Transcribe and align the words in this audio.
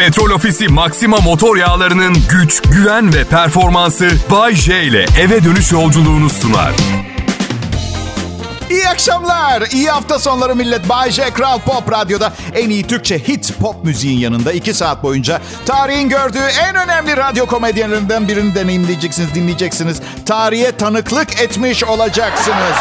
Petrol 0.00 0.30
Ofisi 0.30 0.68
Maxima 0.68 1.16
motor 1.16 1.56
yağlarının 1.56 2.16
güç, 2.30 2.62
güven 2.62 3.14
ve 3.14 3.24
performansı 3.24 4.10
Bay 4.30 4.54
J 4.54 4.82
ile 4.82 5.06
eve 5.20 5.44
dönüş 5.44 5.72
yolculuğunu 5.72 6.30
sunar. 6.30 6.72
İyi 8.70 8.88
akşamlar, 8.88 9.62
iyi 9.72 9.90
hafta 9.90 10.18
sonları 10.18 10.56
millet. 10.56 10.88
Bay 10.88 11.10
J 11.10 11.30
Kral 11.30 11.58
Pop 11.58 11.92
Radyo'da 11.92 12.32
en 12.54 12.70
iyi 12.70 12.86
Türkçe 12.86 13.18
hit 13.18 13.58
pop 13.60 13.84
müziğin 13.84 14.18
yanında 14.18 14.52
2 14.52 14.74
saat 14.74 15.02
boyunca 15.02 15.40
tarihin 15.66 16.08
gördüğü 16.08 16.48
en 16.68 16.76
önemli 16.76 17.16
radyo 17.16 17.46
komedyenlerinden 17.46 18.28
birini 18.28 18.54
deneyimleyeceksiniz, 18.54 19.34
dinleyeceksiniz. 19.34 20.00
Tarihe 20.26 20.76
tanıklık 20.76 21.40
etmiş 21.40 21.84
olacaksınız. 21.84 22.76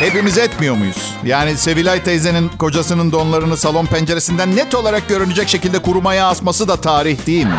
Hepimiz 0.00 0.38
etmiyor 0.38 0.74
muyuz? 0.74 1.14
Yani 1.24 1.56
Sevilay 1.56 2.02
teyzenin 2.02 2.48
kocasının 2.48 3.12
donlarını 3.12 3.56
salon 3.56 3.86
penceresinden 3.86 4.56
net 4.56 4.74
olarak 4.74 5.08
görünecek 5.08 5.48
şekilde 5.48 5.78
kurumaya 5.78 6.28
asması 6.28 6.68
da 6.68 6.76
tarih 6.76 7.26
değil 7.26 7.46
mi? 7.46 7.58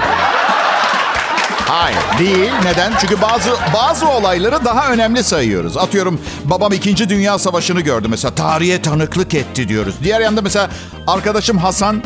Hayır 1.67 1.97
değil. 2.19 2.51
Neden? 2.63 2.93
Çünkü 3.01 3.21
bazı 3.21 3.49
bazı 3.73 4.09
olayları 4.09 4.65
daha 4.65 4.91
önemli 4.91 5.23
sayıyoruz. 5.23 5.77
Atıyorum 5.77 6.21
babam 6.43 6.73
2. 6.73 7.09
Dünya 7.09 7.39
Savaşı'nı 7.39 7.81
gördü 7.81 8.07
mesela. 8.07 8.35
Tarihe 8.35 8.81
tanıklık 8.81 9.33
etti 9.33 9.67
diyoruz. 9.67 9.95
Diğer 10.03 10.21
yanda 10.21 10.41
mesela 10.41 10.69
arkadaşım 11.07 11.57
Hasan 11.57 12.03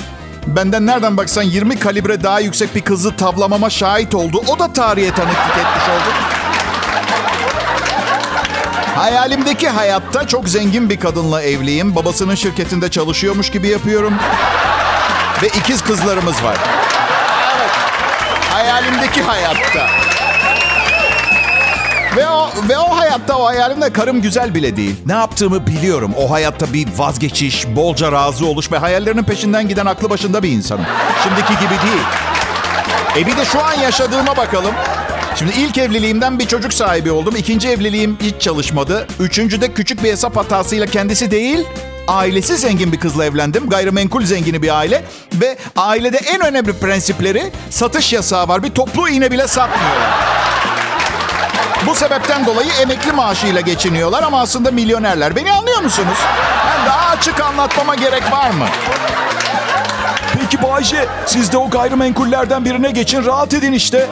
benden 0.47 0.85
nereden 0.85 1.17
baksan 1.17 1.43
20 1.43 1.79
kalibre 1.79 2.23
daha 2.23 2.39
yüksek 2.39 2.75
bir 2.75 2.81
kızı 2.81 3.15
tavlamama 3.15 3.69
şahit 3.69 4.15
oldu. 4.15 4.43
O 4.47 4.59
da 4.59 4.73
tarihe 4.73 5.11
tanıklık 5.11 5.57
etmiş 5.57 5.83
oldu. 5.89 6.13
Hayalimdeki 8.99 9.69
hayatta 9.69 10.27
çok 10.27 10.49
zengin 10.49 10.89
bir 10.89 10.99
kadınla 10.99 11.41
evliyim. 11.41 11.95
Babasının 11.95 12.35
şirketinde 12.35 12.91
çalışıyormuş 12.91 13.51
gibi 13.51 13.67
yapıyorum. 13.67 14.13
Ve 15.43 15.47
ikiz 15.47 15.83
kızlarımız 15.83 16.43
var. 16.43 16.57
Evet. 17.55 17.71
Hayalimdeki 18.53 19.21
hayatta. 19.21 19.87
Ve 22.15 22.27
o, 22.27 22.49
ve 22.69 22.77
o 22.77 22.97
hayatta, 22.97 23.37
o 23.37 23.45
hayalimde 23.45 23.93
karım 23.93 24.21
güzel 24.21 24.55
bile 24.55 24.77
değil. 24.77 24.95
Ne 25.05 25.13
yaptığımı 25.13 25.67
biliyorum. 25.67 26.13
O 26.17 26.31
hayatta 26.31 26.73
bir 26.73 26.87
vazgeçiş, 26.97 27.67
bolca 27.67 28.11
razı 28.11 28.45
oluş 28.45 28.71
ve 28.71 28.77
hayallerinin 28.77 29.23
peşinden 29.23 29.67
giden 29.67 29.85
aklı 29.85 30.09
başında 30.09 30.43
bir 30.43 30.49
insanım. 30.49 30.85
Şimdiki 31.23 31.53
gibi 31.53 31.81
değil. 31.81 32.03
E 33.17 33.25
bir 33.25 33.37
de 33.37 33.45
şu 33.45 33.65
an 33.65 33.73
yaşadığıma 33.73 34.37
bakalım. 34.37 34.73
Şimdi 35.39 35.51
ilk 35.57 35.77
evliliğimden 35.77 36.39
bir 36.39 36.47
çocuk 36.47 36.73
sahibi 36.73 37.11
oldum. 37.11 37.35
İkinci 37.35 37.69
evliliğim 37.69 38.17
hiç 38.21 38.41
çalışmadı. 38.41 39.07
Üçüncüde 39.19 39.73
küçük 39.73 40.03
bir 40.03 40.11
hesap 40.11 40.35
hatasıyla 40.37 40.85
kendisi 40.85 41.31
değil, 41.31 41.65
ailesi 42.07 42.57
zengin 42.57 42.91
bir 42.91 42.99
kızla 42.99 43.25
evlendim. 43.25 43.69
Gayrimenkul 43.69 44.25
zengini 44.25 44.61
bir 44.61 44.77
aile. 44.77 45.03
Ve 45.33 45.57
ailede 45.77 46.17
en 46.17 46.41
önemli 46.41 46.73
prensipleri 46.73 47.51
satış 47.69 48.13
yasağı 48.13 48.47
var. 48.47 48.63
Bir 48.63 48.69
toplu 48.69 49.09
iğne 49.09 49.31
bile 49.31 49.47
satmıyorlar. 49.47 50.09
Bu 51.85 51.95
sebepten 51.95 52.45
dolayı 52.45 52.69
emekli 52.81 53.11
maaşıyla 53.11 53.61
geçiniyorlar 53.61 54.23
ama 54.23 54.41
aslında 54.41 54.71
milyonerler. 54.71 55.35
Beni 55.35 55.51
anlıyor 55.51 55.81
musunuz? 55.81 56.17
Ben 56.67 56.85
daha 56.85 57.09
açık 57.09 57.41
anlatmama 57.41 57.95
gerek 57.95 58.31
var 58.31 58.49
mı? 58.49 58.65
Peki 60.41 60.63
Bayce, 60.63 61.05
siz 61.25 61.51
de 61.51 61.57
o 61.57 61.69
gayrimenkullerden 61.69 62.65
birine 62.65 62.91
geçin, 62.91 63.25
rahat 63.25 63.53
edin 63.53 63.73
işte. 63.73 64.07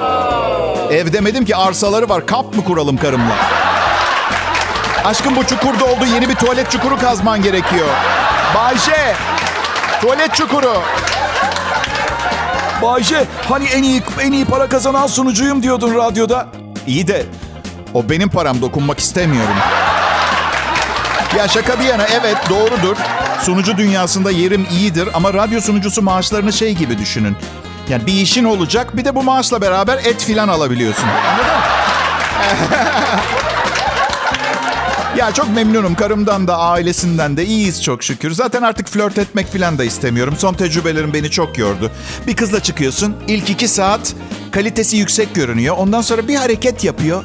Ev 0.92 1.14
demedim 1.14 1.45
ki 1.45 1.56
arsaları 1.56 2.09
var. 2.09 2.25
Kamp 2.25 2.56
mı 2.56 2.64
kuralım 2.64 2.97
karımla? 2.97 3.36
Aşkım 5.06 5.36
bu 5.36 5.45
çukurda 5.45 5.86
oldu. 5.86 6.06
Yeni 6.14 6.30
bir 6.30 6.36
tuvalet 6.36 6.72
çukuru 6.72 6.97
kazman 7.00 7.42
gerekiyor. 7.42 7.88
Bayce, 8.56 9.16
tuvalet 10.02 10.36
çukuru. 10.36 10.73
Bayce, 12.81 13.25
hani 13.50 13.66
en 13.66 13.84
iyi 13.84 14.03
en 14.22 14.31
iyi 14.31 14.45
para 14.45 14.69
kazanan 14.69 15.08
sunucuyum 15.08 15.64
diyordun 15.64 15.95
radyoda. 15.95 16.47
İyi 16.88 17.07
de 17.07 17.25
o 17.94 18.09
benim 18.09 18.30
param 18.30 18.62
dokunmak 18.62 19.00
istemiyorum. 19.00 19.56
Ya 21.38 21.47
şaka 21.47 21.80
bir 21.80 21.85
yana 21.85 22.03
evet 22.22 22.38
doğrudur. 22.50 22.97
Sunucu 23.42 23.78
dünyasında 23.78 24.31
yerim 24.31 24.68
iyidir 24.72 25.09
ama 25.14 25.34
radyo 25.34 25.62
sunucusu 25.62 26.02
maaşlarını 26.02 26.53
şey 26.53 26.74
gibi 26.75 26.98
düşünün. 26.98 27.38
Yani 27.90 28.06
bir 28.06 28.14
işin 28.14 28.44
olacak 28.44 28.98
bir 28.98 29.06
de 29.06 29.16
bu 29.16 29.24
maaşla 29.24 29.62
beraber 29.62 29.98
et 29.98 30.24
filan 30.24 30.48
alabiliyorsun. 30.48 31.06
Ya 35.18 35.31
çok 35.34 35.56
memnunum. 35.56 35.96
Karımdan 35.96 36.48
da 36.48 36.58
ailesinden 36.58 37.38
de 37.38 37.46
iyiyiz 37.46 37.84
çok 37.84 38.03
şükür. 38.03 38.31
Zaten 38.31 38.62
artık 38.62 38.88
flört 38.88 39.18
etmek 39.18 39.52
filan 39.52 39.78
da 39.78 39.84
istemiyorum. 39.84 40.36
Son 40.38 40.54
tecrübelerim 40.54 41.14
beni 41.14 41.31
çok 41.31 41.58
yordu. 41.58 41.92
Bir 42.28 42.36
kızla 42.36 42.59
çıkıyorsun. 42.59 43.16
ilk 43.28 43.50
iki 43.50 43.68
saat 43.68 44.14
kalitesi 44.52 44.98
yüksek 44.98 45.36
görünüyor. 45.36 45.75
Ondan 45.78 46.02
sonra 46.02 46.28
bir 46.28 46.36
hareket 46.36 46.84
yapıyor. 46.84 47.24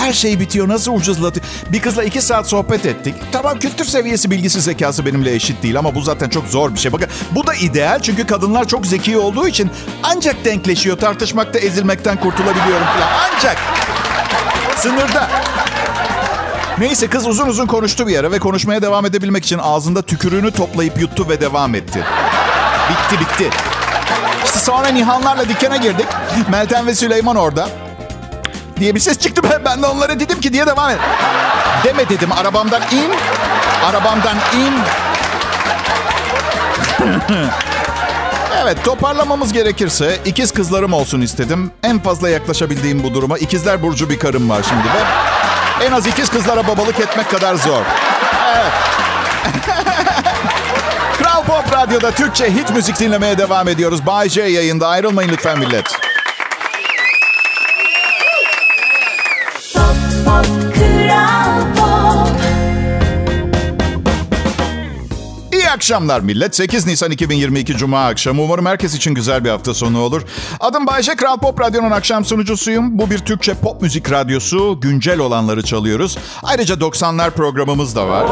Her 0.00 0.12
şey 0.12 0.40
bitiyor. 0.40 0.68
Nasıl 0.68 0.94
ucuzlatıyor? 0.94 1.46
Bir 1.72 1.80
kızla 1.80 2.04
iki 2.04 2.22
saat 2.22 2.48
sohbet 2.48 2.86
ettik. 2.86 3.14
Tamam 3.32 3.58
kültür 3.58 3.84
seviyesi, 3.84 4.30
bilgisi, 4.30 4.60
zekası 4.60 5.06
benimle 5.06 5.34
eşit 5.34 5.62
değil 5.62 5.78
ama 5.78 5.94
bu 5.94 6.00
zaten 6.00 6.28
çok 6.28 6.46
zor 6.46 6.74
bir 6.74 6.78
şey. 6.78 6.92
Bakın 6.92 7.08
bu 7.30 7.46
da 7.46 7.54
ideal 7.54 8.00
çünkü 8.02 8.26
kadınlar 8.26 8.68
çok 8.68 8.86
zeki 8.86 9.18
olduğu 9.18 9.48
için 9.48 9.70
ancak 10.02 10.44
denkleşiyor. 10.44 10.96
Tartışmakta 10.98 11.58
ezilmekten 11.58 12.16
kurtulabiliyorum 12.20 12.86
falan. 12.86 13.08
Ancak 13.36 13.58
sınırda. 14.76 15.28
Neyse 16.78 17.06
kız 17.06 17.26
uzun 17.26 17.46
uzun 17.46 17.66
konuştu 17.66 18.06
bir 18.06 18.18
ara 18.18 18.32
ve 18.32 18.38
konuşmaya 18.38 18.82
devam 18.82 19.06
edebilmek 19.06 19.44
için 19.44 19.58
ağzında 19.58 20.02
tükürüğünü 20.02 20.50
toplayıp 20.50 21.00
yuttu 21.00 21.26
ve 21.28 21.40
devam 21.40 21.74
etti. 21.74 22.04
Bitti 22.90 23.20
bitti. 23.20 23.50
İşte 24.44 24.58
sonra 24.58 24.88
Nihanlarla 24.88 25.48
dükkana 25.48 25.76
girdik. 25.76 26.06
Meltem 26.50 26.86
ve 26.86 26.94
Süleyman 26.94 27.36
orada 27.36 27.68
diye 28.80 28.94
bir 28.94 29.00
ses 29.00 29.18
çıktı. 29.18 29.42
Ben 29.64 29.82
de 29.82 29.86
onlara 29.86 30.20
dedim 30.20 30.40
ki 30.40 30.52
diye 30.52 30.66
devam 30.66 30.90
et. 30.90 30.98
Deme 31.84 32.08
dedim 32.08 32.32
arabamdan 32.32 32.82
in. 32.82 33.10
Arabamdan 33.84 34.36
in. 34.36 34.74
evet 38.62 38.84
toparlamamız 38.84 39.52
gerekirse 39.52 40.18
ikiz 40.24 40.52
kızlarım 40.52 40.92
olsun 40.92 41.20
istedim. 41.20 41.70
En 41.82 41.98
fazla 41.98 42.28
yaklaşabildiğim 42.28 43.02
bu 43.02 43.14
duruma 43.14 43.38
ikizler 43.38 43.82
burcu 43.82 44.10
bir 44.10 44.18
karım 44.18 44.50
var 44.50 44.62
şimdi 44.68 44.84
ve 44.84 45.00
en 45.86 45.92
az 45.92 46.06
ikiz 46.06 46.28
kızlara 46.28 46.68
babalık 46.68 47.00
etmek 47.00 47.30
kadar 47.30 47.54
zor. 47.54 47.82
Kral 51.18 51.44
Pop 51.44 51.72
Radyo'da 51.72 52.10
Türkçe 52.10 52.54
hit 52.54 52.70
müzik 52.70 53.00
dinlemeye 53.00 53.38
devam 53.38 53.68
ediyoruz. 53.68 54.06
Bay 54.06 54.28
J 54.28 54.42
yayında 54.42 54.88
ayrılmayın 54.88 55.30
lütfen 55.30 55.58
millet. 55.58 56.09
Akşamlar 65.80 66.20
millet. 66.20 66.56
8 66.56 66.86
Nisan 66.86 67.10
2022 67.10 67.76
Cuma 67.76 68.06
akşamı. 68.06 68.42
Umarım 68.42 68.66
herkes 68.66 68.94
için 68.94 69.14
güzel 69.14 69.44
bir 69.44 69.50
hafta 69.50 69.74
sonu 69.74 70.00
olur. 70.00 70.22
Adım 70.60 70.86
Bayce 70.86 71.14
Kral 71.14 71.36
Pop 71.36 71.60
Radyo'nun 71.60 71.90
akşam 71.90 72.24
sunucusuyum. 72.24 72.98
Bu 72.98 73.10
bir 73.10 73.18
Türkçe 73.18 73.54
pop 73.54 73.82
müzik 73.82 74.10
radyosu. 74.10 74.78
Güncel 74.80 75.18
olanları 75.18 75.62
çalıyoruz. 75.62 76.18
Ayrıca 76.42 76.74
90'lar 76.74 77.30
programımız 77.30 77.96
da 77.96 78.08
var. 78.08 78.26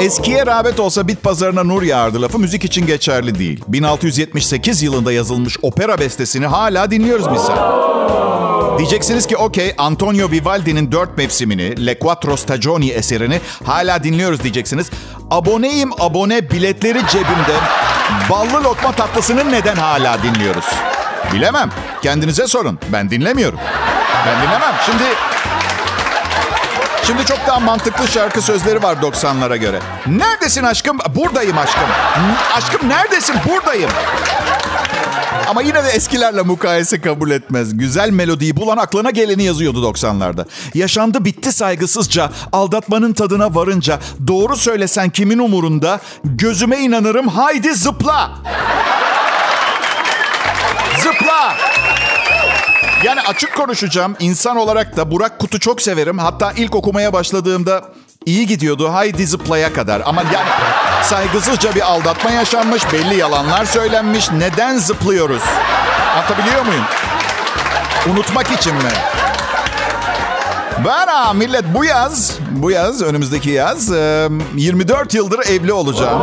Eskiye 0.00 0.46
rağbet 0.46 0.80
olsa 0.80 1.08
bit 1.08 1.22
pazarına 1.22 1.64
nur 1.64 1.82
yağardı 1.82 2.22
lafı 2.22 2.38
müzik 2.38 2.64
için 2.64 2.86
geçerli 2.86 3.38
değil. 3.38 3.64
1678 3.68 4.82
yılında 4.82 5.12
yazılmış 5.12 5.56
opera 5.62 5.98
bestesini 5.98 6.46
hala 6.46 6.90
dinliyoruz 6.90 7.26
misal. 7.26 7.84
Diyeceksiniz 8.78 9.26
ki 9.26 9.36
okey 9.36 9.74
Antonio 9.78 10.30
Vivaldi'nin 10.30 10.92
dört 10.92 11.18
mevsimini, 11.18 11.86
Le 11.86 11.98
Quattro 11.98 12.36
Stagioni 12.36 12.90
eserini 12.90 13.40
hala 13.64 14.04
dinliyoruz 14.04 14.42
diyeceksiniz. 14.42 14.90
Aboneyim 15.30 15.90
abone 16.00 16.50
biletleri 16.50 17.06
cebimde. 17.08 17.56
Ballı 18.30 18.64
lokma 18.64 18.92
tatlısını 18.92 19.52
neden 19.52 19.76
hala 19.76 20.22
dinliyoruz? 20.22 20.64
Bilemem. 21.32 21.70
Kendinize 22.02 22.46
sorun. 22.46 22.78
Ben 22.92 23.10
dinlemiyorum. 23.10 23.58
Ben 24.26 24.42
dinlemem. 24.42 24.74
Şimdi 24.86 25.04
Şimdi 27.06 27.26
çok 27.26 27.46
daha 27.46 27.60
mantıklı 27.60 28.08
şarkı 28.08 28.42
sözleri 28.42 28.82
var 28.82 28.96
90'lara 28.96 29.56
göre. 29.56 29.80
Neredesin 30.06 30.62
aşkım? 30.64 30.98
Buradayım 31.14 31.58
aşkım. 31.58 31.88
Aşkım 32.56 32.88
neredesin? 32.88 33.36
Buradayım. 33.48 33.90
Ama 35.48 35.62
yine 35.62 35.84
de 35.84 35.88
eskilerle 35.88 36.42
mukayese 36.42 37.00
kabul 37.00 37.30
etmez. 37.30 37.78
Güzel 37.78 38.10
melodiyi 38.10 38.56
bulan 38.56 38.76
aklına 38.76 39.10
geleni 39.10 39.42
yazıyordu 39.42 39.90
90'larda. 39.90 40.46
Yaşandı 40.74 41.24
bitti 41.24 41.52
saygısızca, 41.52 42.30
aldatmanın 42.52 43.12
tadına 43.12 43.54
varınca, 43.54 43.98
doğru 44.26 44.56
söylesen 44.56 45.10
kimin 45.10 45.38
umurunda, 45.38 46.00
gözüme 46.24 46.78
inanırım 46.78 47.28
haydi 47.28 47.74
zıpla. 47.74 48.30
Zıpla. 51.02 51.54
Yani 53.04 53.20
açık 53.20 53.54
konuşacağım. 53.56 54.16
İnsan 54.20 54.56
olarak 54.56 54.96
da 54.96 55.10
Burak 55.10 55.38
Kut'u 55.38 55.60
çok 55.60 55.82
severim. 55.82 56.18
Hatta 56.18 56.52
ilk 56.52 56.74
okumaya 56.74 57.12
başladığımda 57.12 57.84
iyi 58.26 58.46
gidiyordu. 58.46 58.92
Haydi 58.92 59.26
zıplaya 59.26 59.72
kadar. 59.72 60.02
Ama 60.04 60.22
yani 60.22 60.48
Saygısızca 61.04 61.74
bir 61.74 61.80
aldatma 61.92 62.30
yaşanmış, 62.30 62.92
belli 62.92 63.16
yalanlar 63.16 63.64
söylenmiş. 63.64 64.30
Neden 64.30 64.78
zıplıyoruz? 64.78 65.42
Anlatabiliyor 66.14 66.66
muyum? 66.66 66.84
Unutmak 68.10 68.50
için 68.50 68.74
mi? 68.74 68.90
Ben 70.84 71.06
ha, 71.06 71.32
millet 71.32 71.64
bu 71.74 71.84
yaz, 71.84 72.32
bu 72.50 72.70
yaz, 72.70 73.02
önümüzdeki 73.02 73.50
yaz 73.50 73.90
24 74.54 75.14
yıldır 75.14 75.38
evli 75.46 75.72
olacağım. 75.72 76.22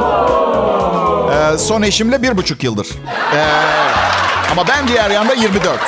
Son 1.58 1.82
eşimle 1.82 2.24
bir 2.24 2.38
buçuk 2.38 2.64
yıldır. 2.64 2.88
Ama 4.52 4.68
ben 4.68 4.88
diğer 4.88 5.10
yanda 5.10 5.34
24. 5.34 5.80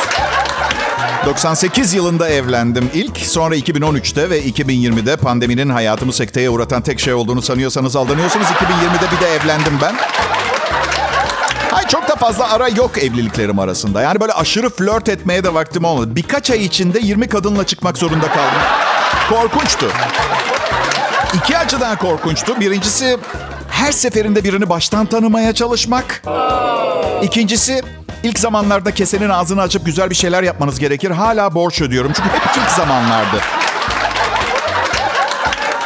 98 1.25 1.93
yılında 1.93 2.29
evlendim 2.29 2.89
ilk. 2.93 3.17
Sonra 3.17 3.55
2013'te 3.55 4.29
ve 4.29 4.43
2020'de 4.43 5.15
pandeminin 5.15 5.69
hayatımı 5.69 6.13
sekteye 6.13 6.49
uğratan 6.49 6.81
tek 6.81 6.99
şey 6.99 7.13
olduğunu 7.13 7.41
sanıyorsanız 7.41 7.95
aldanıyorsunuz. 7.95 8.47
2020'de 8.47 9.15
bir 9.15 9.21
de 9.25 9.35
evlendim 9.35 9.73
ben. 9.81 9.95
Ay 11.73 11.87
çok 11.87 12.09
da 12.09 12.15
fazla 12.15 12.51
ara 12.51 12.67
yok 12.67 12.97
evliliklerim 12.97 13.59
arasında. 13.59 14.01
Yani 14.01 14.21
böyle 14.21 14.33
aşırı 14.33 14.69
flört 14.69 15.09
etmeye 15.09 15.43
de 15.43 15.53
vaktim 15.53 15.83
olmadı. 15.85 16.15
Birkaç 16.15 16.51
ay 16.51 16.65
içinde 16.65 16.99
20 16.99 17.27
kadınla 17.27 17.63
çıkmak 17.63 17.97
zorunda 17.97 18.27
kaldım. 18.27 18.61
Korkunçtu. 19.29 19.91
İki 21.33 21.57
açıdan 21.57 21.97
korkunçtu. 21.97 22.59
Birincisi 22.59 23.17
her 23.69 23.91
seferinde 23.91 24.43
birini 24.43 24.69
baştan 24.69 25.05
tanımaya 25.05 25.53
çalışmak. 25.53 26.23
İkincisi 27.23 27.81
ilk 28.23 28.39
zamanlarda 28.39 28.91
kesenin 28.91 29.29
ağzını 29.29 29.61
açıp 29.61 29.85
güzel 29.85 30.09
bir 30.09 30.15
şeyler 30.15 30.43
yapmanız 30.43 30.79
gerekir. 30.79 31.11
Hala 31.11 31.55
borç 31.55 31.81
ödüyorum 31.81 32.11
çünkü 32.15 32.29
hep 32.29 32.57
ilk 32.57 32.69
zamanlardı. 32.69 33.37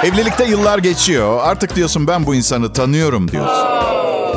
Evlilikte 0.03 0.45
yıllar 0.45 0.77
geçiyor. 0.79 1.39
Artık 1.43 1.75
diyorsun 1.75 2.07
ben 2.07 2.25
bu 2.25 2.35
insanı 2.35 2.73
tanıyorum 2.73 3.31
diyorsun. 3.31 3.67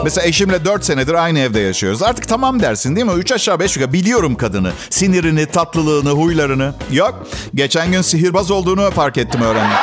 Mesela 0.05 0.27
eşimle 0.27 0.65
4 0.65 0.85
senedir 0.85 1.15
aynı 1.15 1.39
evde 1.39 1.61
yaşıyoruz. 1.61 2.03
Artık 2.03 2.29
tamam 2.29 2.61
dersin 2.61 2.97
değil 2.97 3.07
mi? 3.07 3.13
3 3.13 3.33
aşağı 3.33 3.61
5 3.61 3.77
yukarı 3.77 3.93
biliyorum 3.93 4.35
kadını. 4.35 4.73
Sinirini, 4.91 5.47
tatlılığını, 5.47 6.11
huylarını. 6.11 6.75
Yok. 6.91 7.27
Geçen 7.55 7.93
gün 7.93 8.03
sihirbaz 8.03 8.51
olduğunu 8.51 8.91
fark 8.91 9.19
ettim 9.19 9.43
öğrendim. 9.43 9.77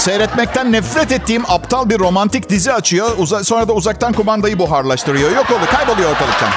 Seyretmekten 0.00 0.72
nefret 0.72 1.12
ettiğim 1.12 1.50
aptal 1.50 1.90
bir 1.90 1.98
romantik 1.98 2.48
dizi 2.50 2.72
açıyor. 2.72 3.10
Uza- 3.18 3.44
sonra 3.44 3.68
da 3.68 3.72
uzaktan 3.72 4.12
kumandayı 4.12 4.58
buharlaştırıyor. 4.58 5.30
Yok 5.30 5.50
oldu, 5.50 5.60
kayboluyor 5.72 6.10
ortalıktan. 6.10 6.48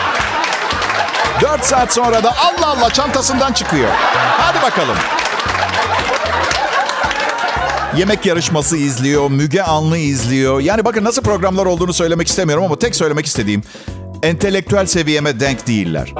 4 1.41 1.65
saat 1.65 1.93
sonra 1.93 2.23
da 2.23 2.33
Allah 2.37 2.67
Allah 2.67 2.89
çantasından 2.89 3.53
çıkıyor. 3.53 3.89
Hadi 4.37 4.61
bakalım. 4.61 4.95
Yemek 7.97 8.25
yarışması 8.25 8.77
izliyor, 8.77 9.29
Müge 9.29 9.61
Anlı 9.61 9.97
izliyor. 9.97 10.59
Yani 10.59 10.85
bakın 10.85 11.03
nasıl 11.03 11.21
programlar 11.21 11.65
olduğunu 11.65 11.93
söylemek 11.93 12.27
istemiyorum 12.27 12.65
ama 12.65 12.79
tek 12.79 12.95
söylemek 12.95 13.25
istediğim 13.25 13.63
entelektüel 14.23 14.85
seviyeme 14.85 15.39
denk 15.39 15.67
değiller. 15.67 16.13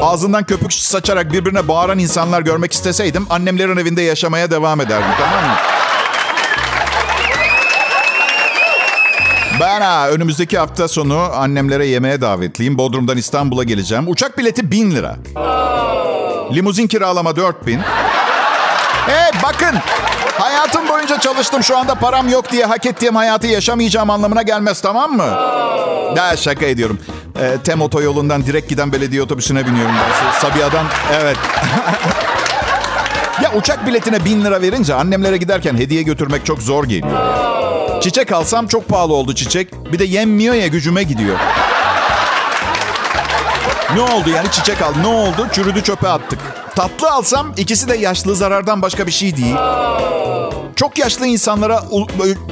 Ağzından 0.00 0.44
köpük 0.44 0.72
saçarak 0.72 1.32
birbirine 1.32 1.68
bağıran 1.68 1.98
insanlar 1.98 2.40
görmek 2.42 2.72
isteseydim 2.72 3.26
annemlerin 3.30 3.76
evinde 3.76 4.02
yaşamaya 4.02 4.50
devam 4.50 4.80
ederdim 4.80 5.10
tamam 5.18 5.44
mı? 5.50 5.56
Ben 9.60 9.80
ha, 9.80 10.08
önümüzdeki 10.08 10.58
hafta 10.58 10.88
sonu 10.88 11.18
annemlere 11.18 11.86
yemeğe 11.86 12.20
davetliyim. 12.20 12.78
Bodrum'dan 12.78 13.16
İstanbul'a 13.16 13.64
geleceğim. 13.64 14.04
Uçak 14.08 14.38
bileti 14.38 14.70
1000 14.70 14.90
lira. 14.90 15.16
Limuzin 16.54 16.86
kiralama 16.86 17.36
4000. 17.36 17.80
Hey 19.08 19.30
bakın 19.42 19.78
hayatım 20.38 20.88
boyunca 20.88 21.20
çalıştım 21.20 21.62
şu 21.62 21.78
anda 21.78 21.94
param 21.94 22.28
yok 22.28 22.52
diye 22.52 22.64
hak 22.64 22.86
ettiğim 22.86 23.16
hayatı 23.16 23.46
yaşamayacağım 23.46 24.10
anlamına 24.10 24.42
gelmez 24.42 24.80
tamam 24.80 25.12
mı? 25.12 25.26
Daha 26.16 26.36
şaka 26.36 26.66
ediyorum. 26.66 26.98
Ee, 27.40 27.56
Tem 27.64 27.80
otoyolundan 27.82 28.46
direkt 28.46 28.68
giden 28.68 28.92
belediye 28.92 29.22
otobüsüne 29.22 29.66
biniyorum. 29.66 29.94
Ben. 29.94 30.40
Sabiha'dan 30.40 30.86
evet. 31.22 31.36
ya 33.42 33.52
uçak 33.54 33.86
biletine 33.86 34.24
bin 34.24 34.44
lira 34.44 34.62
verince 34.62 34.94
annemlere 34.94 35.36
giderken 35.36 35.76
hediye 35.76 36.02
götürmek 36.02 36.46
çok 36.46 36.62
zor 36.62 36.84
geliyor. 36.84 37.57
Çiçek 38.00 38.32
alsam 38.32 38.66
çok 38.66 38.88
pahalı 38.88 39.14
oldu 39.14 39.34
çiçek. 39.34 39.92
Bir 39.92 39.98
de 39.98 40.04
yenmiyor 40.04 40.54
ya 40.54 40.66
gücüme 40.66 41.02
gidiyor. 41.02 41.38
Ne 43.94 44.00
oldu 44.00 44.30
yani 44.30 44.50
çiçek 44.50 44.82
al. 44.82 44.92
Ne 45.00 45.06
oldu? 45.06 45.48
Çürüdü 45.52 45.82
çöpe 45.82 46.08
attık. 46.08 46.38
Tatlı 46.76 47.10
alsam 47.10 47.52
ikisi 47.56 47.88
de 47.88 47.96
yaşlı 47.96 48.36
zarardan 48.36 48.82
başka 48.82 49.06
bir 49.06 49.12
şey 49.12 49.36
değil. 49.36 49.56
Çok 50.76 50.98
yaşlı 50.98 51.26
insanlara 51.26 51.84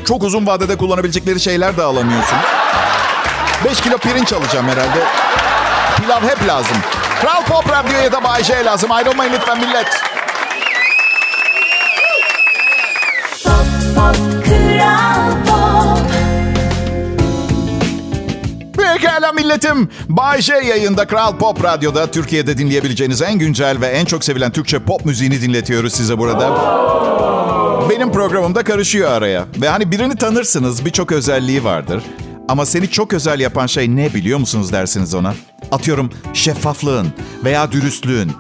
çok 0.08 0.22
uzun 0.22 0.46
vadede 0.46 0.76
kullanabilecekleri 0.76 1.40
şeyler 1.40 1.76
de 1.76 1.82
alamıyorsun. 1.82 2.38
5 3.64 3.81
kilo 3.81 3.98
pirinç 3.98 4.32
alacağım 4.32 4.69
herhalde. 4.69 5.04
Pilav 5.96 6.22
hep 6.22 6.46
lazım. 6.48 6.76
Kral 7.20 7.43
Pop 7.44 7.70
Radyo'ya 7.70 8.12
da 8.12 8.25
Bay 8.25 8.44
J 8.44 8.64
lazım. 8.64 8.93
Ayrılmayın 8.93 9.32
lütfen 9.32 9.58
millet. 9.60 9.87
Pekala 19.26 19.32
milletim. 19.32 19.88
Bay 20.08 20.43
J 20.43 20.55
yayında 20.55 21.06
Kral 21.06 21.37
Pop 21.38 21.64
Radyo'da 21.64 22.11
Türkiye'de 22.11 22.58
dinleyebileceğiniz 22.58 23.23
en 23.23 23.38
güncel 23.38 23.81
ve 23.81 23.87
en 23.87 24.05
çok 24.05 24.25
sevilen 24.25 24.52
Türkçe 24.52 24.78
pop 24.78 25.05
müziğini 25.05 25.40
dinletiyoruz 25.43 25.93
size 25.93 26.19
burada. 26.19 26.50
Benim 27.90 28.12
programımda 28.12 28.64
karışıyor 28.64 29.11
araya. 29.11 29.46
Ve 29.61 29.69
hani 29.69 29.90
birini 29.90 30.17
tanırsınız 30.17 30.84
birçok 30.84 31.12
özelliği 31.12 31.64
vardır. 31.64 32.02
Ama 32.49 32.67
seni 32.67 32.90
çok 32.90 33.12
özel 33.12 33.40
yapan 33.40 33.67
şey 33.67 33.96
ne 33.96 34.14
biliyor 34.14 34.38
musunuz 34.38 34.73
dersiniz 34.73 35.14
ona? 35.14 35.34
Atıyorum 35.72 36.11
şeffaflığın 36.34 37.08
veya 37.44 37.72
dürüstlüğün. 37.72 38.32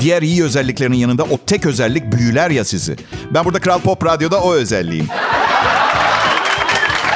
Diğer 0.00 0.22
iyi 0.22 0.44
özelliklerinin 0.44 0.96
yanında 0.96 1.22
o 1.22 1.38
tek 1.46 1.66
özellik 1.66 2.12
büyüler 2.12 2.50
ya 2.50 2.64
sizi. 2.64 2.96
Ben 3.34 3.44
burada 3.44 3.60
Kral 3.60 3.80
Pop 3.80 4.04
Radyo'da 4.04 4.40
o 4.40 4.54
özelliğim. 4.54 5.08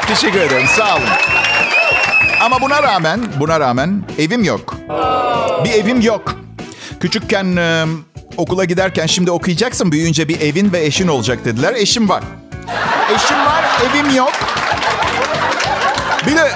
Teşekkür 0.06 0.40
ederim 0.40 0.66
sağ 0.76 0.96
olun. 0.96 1.43
Ama 2.44 2.60
buna 2.60 2.82
rağmen, 2.82 3.20
buna 3.40 3.60
rağmen 3.60 4.02
evim 4.18 4.44
yok. 4.44 4.76
Bir 5.64 5.70
evim 5.70 6.00
yok. 6.00 6.34
Küçükken 7.00 7.56
e, 7.56 7.84
okula 8.36 8.64
giderken 8.64 9.06
şimdi 9.06 9.30
okuyacaksın 9.30 9.92
büyüyünce 9.92 10.28
bir 10.28 10.40
evin 10.40 10.72
ve 10.72 10.84
eşin 10.84 11.08
olacak 11.08 11.44
dediler. 11.44 11.74
Eşim 11.74 12.08
var. 12.08 12.22
Eşim 13.14 13.36
var, 13.36 13.64
evim 13.90 14.16
yok. 14.16 14.32
Bir 16.26 16.36
de 16.36 16.50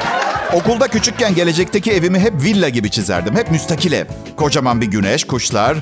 okulda 0.52 0.88
küçükken 0.88 1.34
gelecekteki 1.34 1.92
evimi 1.92 2.18
hep 2.18 2.32
villa 2.42 2.68
gibi 2.68 2.90
çizerdim. 2.90 3.36
Hep 3.36 3.50
müstakil 3.50 3.92
ev. 3.92 4.04
Kocaman 4.36 4.80
bir 4.80 4.86
güneş, 4.86 5.26
kuşlar. 5.26 5.76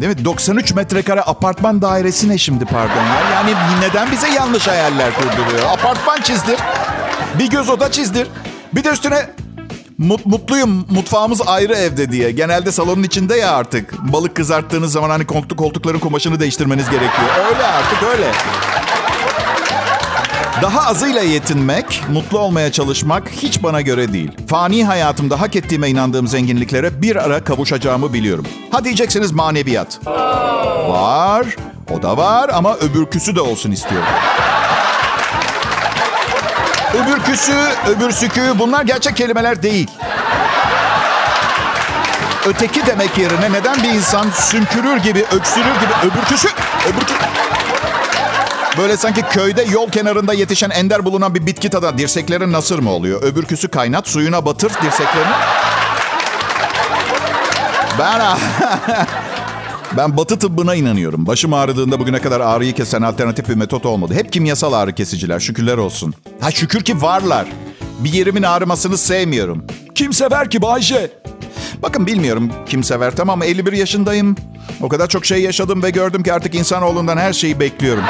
Değil 0.00 0.16
mi? 0.16 0.24
93 0.24 0.74
metrekare 0.74 1.20
apartman 1.22 1.82
dairesi 1.82 2.28
ne 2.28 2.38
şimdi 2.38 2.64
pardon 2.64 3.04
ya? 3.04 3.30
Yani 3.34 3.54
neden 3.80 4.12
bize 4.12 4.28
yanlış 4.28 4.68
hayaller 4.68 5.14
kurduruyor? 5.14 5.70
Apartman 5.72 6.20
çizdir. 6.20 6.56
Bir 7.38 7.50
göz 7.50 7.68
oda 7.68 7.92
çizdir. 7.92 8.28
Bir 8.72 8.84
de 8.84 8.90
üstüne 8.90 9.26
mut, 9.98 10.26
mutluyum 10.26 10.86
mutfağımız 10.90 11.40
ayrı 11.46 11.74
evde 11.74 12.12
diye. 12.12 12.30
Genelde 12.30 12.72
salonun 12.72 13.02
içinde 13.02 13.36
ya 13.36 13.52
artık. 13.52 14.12
Balık 14.12 14.36
kızarttığınız 14.36 14.92
zaman 14.92 15.10
hani 15.10 15.26
koltuk 15.26 15.58
koltukların 15.58 15.98
kumaşını 15.98 16.40
değiştirmeniz 16.40 16.84
gerekiyor. 16.90 17.28
Öyle 17.50 17.62
artık 17.66 18.02
öyle. 18.02 18.32
Daha 20.62 20.86
azıyla 20.88 21.22
yetinmek, 21.22 22.02
mutlu 22.12 22.38
olmaya 22.38 22.72
çalışmak 22.72 23.28
hiç 23.28 23.62
bana 23.62 23.80
göre 23.80 24.12
değil. 24.12 24.30
Fani 24.48 24.84
hayatımda 24.84 25.40
hak 25.40 25.56
ettiğime 25.56 25.88
inandığım 25.88 26.26
zenginliklere 26.28 27.02
bir 27.02 27.16
ara 27.16 27.44
kavuşacağımı 27.44 28.12
biliyorum. 28.12 28.46
Ha 28.70 28.84
diyeceksiniz 28.84 29.32
maneviyat. 29.32 30.00
Var, 30.88 31.46
o 31.90 32.02
da 32.02 32.16
var 32.16 32.50
ama 32.54 32.76
öbürküsü 32.76 33.36
de 33.36 33.40
olsun 33.40 33.70
istiyorum. 33.70 34.08
Öbürküsü, 36.94 37.54
öbürsükü 37.86 38.54
bunlar 38.58 38.82
gerçek 38.82 39.16
kelimeler 39.16 39.62
değil. 39.62 39.90
Öteki 42.46 42.86
demek 42.86 43.18
yerine 43.18 43.52
neden 43.52 43.82
bir 43.82 43.88
insan 43.88 44.30
sümkürür 44.30 44.96
gibi, 44.96 45.24
öksürür 45.32 45.74
gibi 45.80 45.92
öbürküsü, 46.12 46.48
öbürkü... 46.88 47.14
Böyle 48.78 48.96
sanki 48.96 49.22
köyde 49.22 49.62
yol 49.62 49.90
kenarında 49.90 50.34
yetişen 50.34 50.70
ender 50.70 51.04
bulunan 51.04 51.34
bir 51.34 51.46
bitki 51.46 51.70
tadı. 51.70 51.98
Dirseklerin 51.98 52.52
nasır 52.52 52.78
mı 52.78 52.90
oluyor? 52.90 53.22
Öbürküsü 53.22 53.68
kaynat, 53.68 54.08
suyuna 54.08 54.44
batır 54.44 54.70
dirseklerini. 54.70 55.34
Ben... 57.98 58.20
Ben 59.96 60.16
batı 60.16 60.38
tıbbına 60.38 60.74
inanıyorum. 60.74 61.26
Başım 61.26 61.52
ağrıdığında 61.52 62.00
bugüne 62.00 62.18
kadar 62.18 62.40
ağrıyı 62.40 62.72
kesen 62.72 63.02
alternatif 63.02 63.48
bir 63.48 63.54
metot 63.54 63.86
olmadı. 63.86 64.14
Hep 64.14 64.32
kimyasal 64.32 64.72
ağrı 64.72 64.92
kesiciler. 64.92 65.40
Şükürler 65.40 65.76
olsun. 65.76 66.14
Ha 66.40 66.50
şükür 66.50 66.80
ki 66.80 67.02
varlar. 67.02 67.46
Bir 67.98 68.12
yerimin 68.12 68.42
ağrımasını 68.42 68.98
sevmiyorum. 68.98 69.64
Kim 69.94 70.12
sever 70.12 70.50
ki 70.50 70.62
Bayşe? 70.62 71.10
Bakın 71.82 72.06
bilmiyorum 72.06 72.50
kim 72.68 72.84
sever 72.84 73.16
tamam 73.16 73.42
51 73.42 73.72
yaşındayım. 73.72 74.36
O 74.80 74.88
kadar 74.88 75.08
çok 75.08 75.26
şey 75.26 75.42
yaşadım 75.42 75.82
ve 75.82 75.90
gördüm 75.90 76.22
ki 76.22 76.32
artık 76.32 76.54
insanoğlundan 76.54 77.16
her 77.16 77.32
şeyi 77.32 77.60
bekliyorum. 77.60 78.04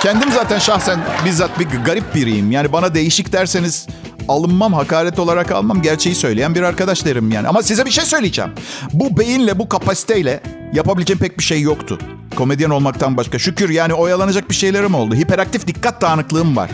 Kendim 0.00 0.32
zaten 0.32 0.58
şahsen 0.58 1.00
bizzat 1.24 1.58
bir 1.58 1.66
garip 1.84 2.14
biriyim. 2.14 2.50
Yani 2.50 2.72
bana 2.72 2.94
değişik 2.94 3.32
derseniz 3.32 3.86
alınmam, 4.28 4.72
hakaret 4.72 5.18
olarak 5.18 5.52
almam. 5.52 5.82
Gerçeği 5.82 6.14
söyleyen 6.14 6.54
bir 6.54 6.62
arkadaş 6.62 7.04
derim 7.04 7.30
yani. 7.30 7.48
Ama 7.48 7.62
size 7.62 7.84
bir 7.84 7.90
şey 7.90 8.04
söyleyeceğim. 8.04 8.50
Bu 8.92 9.18
beyinle, 9.18 9.58
bu 9.58 9.68
kapasiteyle 9.68 10.40
yapabileceğim 10.72 11.18
pek 11.18 11.38
bir 11.38 11.44
şey 11.44 11.60
yoktu. 11.60 11.98
Komedyen 12.36 12.70
olmaktan 12.70 13.16
başka. 13.16 13.38
Şükür 13.38 13.70
yani 13.70 13.94
oyalanacak 13.94 14.50
bir 14.50 14.54
şeylerim 14.54 14.94
oldu. 14.94 15.14
Hiperaktif 15.14 15.66
dikkat 15.66 16.00
dağınıklığım 16.00 16.56
var. 16.56 16.70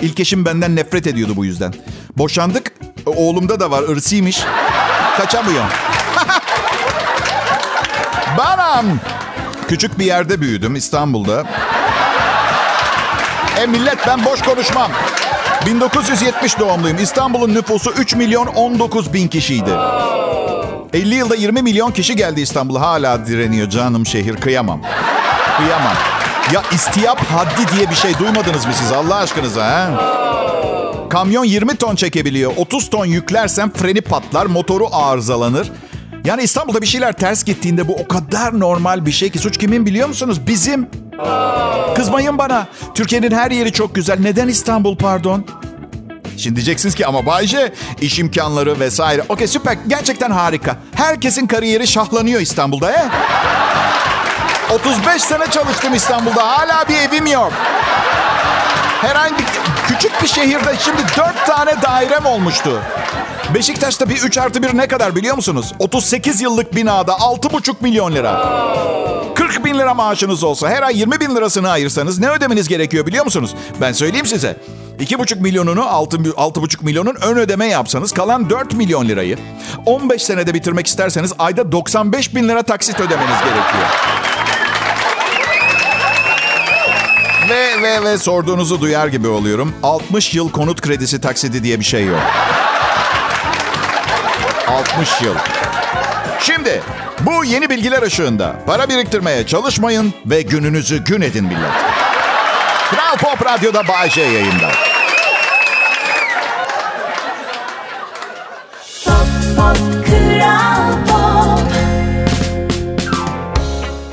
İlk 0.00 0.20
eşim 0.20 0.44
benden 0.44 0.76
nefret 0.76 1.06
ediyordu 1.06 1.32
bu 1.36 1.44
yüzden. 1.44 1.74
Boşandık. 2.18 2.72
Oğlumda 3.06 3.60
da 3.60 3.70
var, 3.70 3.82
ırsıymış. 3.82 4.44
Kaçamıyorum. 5.16 5.68
Banam. 8.38 8.86
Küçük 9.68 9.98
bir 9.98 10.04
yerde 10.04 10.40
büyüdüm 10.40 10.76
İstanbul'da. 10.76 11.44
E 13.60 13.66
millet 13.66 14.06
ben 14.06 14.24
boş 14.24 14.42
konuşmam. 14.42 14.90
1970 15.66 16.58
doğumluyum. 16.58 16.98
İstanbul'un 16.98 17.54
nüfusu 17.54 17.90
3 17.90 18.14
milyon 18.14 18.46
19 18.46 19.12
bin 19.12 19.28
kişiydi. 19.28 19.70
50 20.92 21.14
yılda 21.14 21.34
20 21.34 21.62
milyon 21.62 21.90
kişi 21.90 22.16
geldi 22.16 22.40
İstanbul'a. 22.40 22.80
Hala 22.80 23.26
direniyor 23.26 23.70
canım 23.70 24.06
şehir. 24.06 24.36
Kıyamam. 24.36 24.82
Kıyamam. 25.56 25.94
Ya 26.52 26.62
istiyap 26.72 27.20
haddi 27.24 27.76
diye 27.76 27.90
bir 27.90 27.94
şey 27.94 28.18
duymadınız 28.18 28.66
mı 28.66 28.72
siz 28.74 28.92
Allah 28.92 29.16
aşkınıza 29.16 29.64
ha? 29.66 29.90
Kamyon 31.10 31.44
20 31.44 31.76
ton 31.76 31.96
çekebiliyor. 31.96 32.52
30 32.56 32.90
ton 32.90 33.06
yüklersen 33.06 33.70
freni 33.70 34.00
patlar, 34.00 34.46
motoru 34.46 34.88
arızalanır. 34.92 35.72
Yani 36.24 36.42
İstanbul'da 36.42 36.82
bir 36.82 36.86
şeyler 36.86 37.12
ters 37.12 37.44
gittiğinde 37.44 37.88
bu 37.88 37.94
o 37.94 38.08
kadar 38.08 38.60
normal 38.60 39.06
bir 39.06 39.12
şey 39.12 39.30
ki 39.30 39.38
suç 39.38 39.58
kimin 39.58 39.86
biliyor 39.86 40.08
musunuz? 40.08 40.46
Bizim. 40.46 40.88
Kızmayın 41.96 42.38
bana. 42.38 42.66
Türkiye'nin 42.94 43.30
her 43.30 43.50
yeri 43.50 43.72
çok 43.72 43.94
güzel. 43.94 44.20
Neden 44.20 44.48
İstanbul 44.48 44.96
pardon? 44.96 45.46
Şimdi 46.36 46.56
diyeceksiniz 46.56 46.94
ki 46.94 47.06
ama 47.06 47.26
Bayce 47.26 47.72
iş 48.00 48.18
imkanları 48.18 48.80
vesaire. 48.80 49.22
Okey 49.28 49.46
süper 49.46 49.76
gerçekten 49.86 50.30
harika. 50.30 50.76
Herkesin 50.94 51.46
kariyeri 51.46 51.86
şahlanıyor 51.86 52.40
İstanbul'da 52.40 52.90
he? 52.90 53.04
35 54.74 55.22
sene 55.22 55.46
çalıştım 55.50 55.94
İstanbul'da. 55.94 56.48
Hala 56.48 56.88
bir 56.88 56.96
evim 56.96 57.26
yok. 57.26 57.52
Herhangi 59.02 59.44
küçük 59.88 60.22
bir 60.22 60.28
şehirde 60.28 60.74
şimdi 60.78 61.02
4 61.16 61.46
tane 61.46 61.82
dairem 61.82 62.26
olmuştu. 62.26 62.82
Beşiktaş'ta 63.54 64.08
bir 64.08 64.22
3 64.22 64.38
artı 64.38 64.62
1 64.62 64.76
ne 64.76 64.88
kadar 64.88 65.16
biliyor 65.16 65.36
musunuz? 65.36 65.74
38 65.78 66.40
yıllık 66.40 66.74
binada 66.74 67.12
6,5 67.12 67.74
milyon 67.80 68.14
lira. 68.14 68.32
40 69.36 69.64
bin 69.64 69.78
lira 69.78 69.94
maaşınız 69.94 70.44
olsa 70.44 70.68
her 70.68 70.82
ay 70.82 70.98
20 70.98 71.20
bin 71.20 71.36
lirasını 71.36 71.70
ayırsanız 71.70 72.18
ne 72.18 72.30
ödemeniz 72.30 72.68
gerekiyor 72.68 73.06
biliyor 73.06 73.24
musunuz? 73.24 73.54
Ben 73.80 73.92
söyleyeyim 73.92 74.26
size. 74.26 74.56
2,5 75.00 75.40
milyonunu 75.40 75.80
6,5 75.80 76.84
milyonun 76.84 77.14
ön 77.22 77.36
ödeme 77.36 77.66
yapsanız 77.66 78.12
kalan 78.12 78.50
4 78.50 78.74
milyon 78.74 79.08
lirayı 79.08 79.38
15 79.86 80.22
senede 80.22 80.54
bitirmek 80.54 80.86
isterseniz 80.86 81.32
ayda 81.38 81.72
95 81.72 82.34
bin 82.34 82.48
lira 82.48 82.62
taksit 82.62 83.00
ödemeniz 83.00 83.38
gerekiyor. 83.38 83.86
Ve 87.48 87.82
ve 87.82 88.04
ve 88.04 88.18
sorduğunuzu 88.18 88.80
duyar 88.80 89.06
gibi 89.06 89.28
oluyorum. 89.28 89.74
60 89.82 90.34
yıl 90.34 90.50
konut 90.50 90.80
kredisi 90.80 91.20
taksidi 91.20 91.64
diye 91.64 91.80
bir 91.80 91.84
şey 91.84 92.04
yok. 92.06 92.20
60 94.68 95.22
yıl. 95.22 95.34
Şimdi 96.40 96.82
bu 97.20 97.44
yeni 97.44 97.70
bilgiler 97.70 98.02
ışığında 98.02 98.56
para 98.66 98.88
biriktirmeye 98.88 99.46
çalışmayın 99.46 100.14
ve 100.26 100.42
gününüzü 100.42 101.04
gün 101.04 101.20
edin 101.20 101.44
millet. 101.44 101.72
Kral 102.90 103.16
Pop 103.16 103.46
Radyo'da 103.46 103.88
Bay 103.88 104.10
J 104.10 104.22
yayında. 104.22 104.70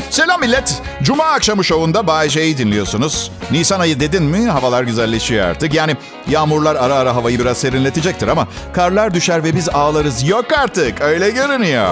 Selam 0.09 0.39
millet. 0.39 0.81
Cuma 1.03 1.23
akşamı 1.23 1.63
şovunda 1.63 2.07
Bay 2.07 2.29
J'yi 2.29 2.57
dinliyorsunuz. 2.57 3.31
Nisan 3.51 3.79
ayı 3.79 3.99
dedin 3.99 4.23
mi 4.23 4.49
havalar 4.49 4.83
güzelleşiyor 4.83 5.47
artık. 5.47 5.73
Yani 5.73 5.95
yağmurlar 6.29 6.75
ara 6.75 6.95
ara 6.95 7.15
havayı 7.15 7.39
biraz 7.39 7.57
serinletecektir 7.57 8.27
ama 8.27 8.47
karlar 8.73 9.13
düşer 9.13 9.43
ve 9.43 9.55
biz 9.55 9.69
ağlarız. 9.69 10.27
Yok 10.27 10.45
artık 10.53 11.01
öyle 11.01 11.29
görünüyor. 11.29 11.87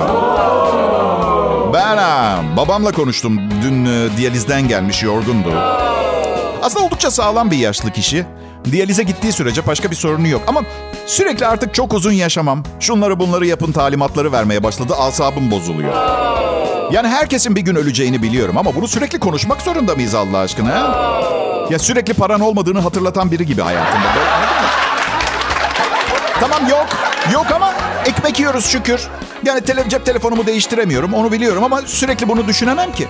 Ben 1.73 1.97
babamla 2.57 2.91
konuştum. 2.91 3.39
Dün 3.63 3.85
e, 3.85 4.17
diyalizden 4.17 4.67
gelmiş 4.67 5.03
yorgundu. 5.03 5.53
Aslında 6.61 6.85
oldukça 6.85 7.11
sağlam 7.11 7.51
bir 7.51 7.57
yaşlı 7.57 7.91
kişi. 7.91 8.25
Diyalize 8.71 9.03
gittiği 9.03 9.31
sürece 9.31 9.67
başka 9.67 9.91
bir 9.91 9.95
sorunu 9.95 10.27
yok. 10.27 10.41
Ama 10.47 10.61
sürekli 11.05 11.47
artık 11.47 11.73
çok 11.73 11.93
uzun 11.93 12.11
yaşamam. 12.11 12.63
Şunları 12.79 13.19
bunları 13.19 13.47
yapın 13.47 13.71
talimatları 13.71 14.31
vermeye 14.31 14.63
başladı. 14.63 14.93
Asabım 14.99 15.51
bozuluyor. 15.51 15.93
Yani 16.91 17.07
herkesin 17.07 17.55
bir 17.55 17.61
gün 17.61 17.75
öleceğini 17.75 18.21
biliyorum 18.21 18.57
ama 18.57 18.75
bunu 18.75 18.87
sürekli 18.87 19.19
konuşmak 19.19 19.61
zorunda 19.61 19.95
mıyız 19.95 20.15
Allah 20.15 20.37
aşkına? 20.37 20.69
Ha? 20.69 21.21
Ya 21.69 21.79
sürekli 21.79 22.13
paran 22.13 22.39
olmadığını 22.41 22.79
hatırlatan 22.79 23.31
biri 23.31 23.45
gibi 23.45 23.61
hayatında. 23.61 24.07
Tamam 26.39 26.69
yok. 26.69 26.87
Yok 27.33 27.45
ama 27.55 27.73
ekmek 28.05 28.39
yiyoruz 28.39 28.65
şükür. 28.65 29.01
Yani 29.45 29.61
tele, 29.61 29.89
cep 29.89 30.05
telefonumu 30.05 30.45
değiştiremiyorum 30.45 31.13
onu 31.13 31.31
biliyorum 31.31 31.63
ama 31.63 31.81
sürekli 31.85 32.29
bunu 32.29 32.47
düşünemem 32.47 32.91
ki. 32.91 33.07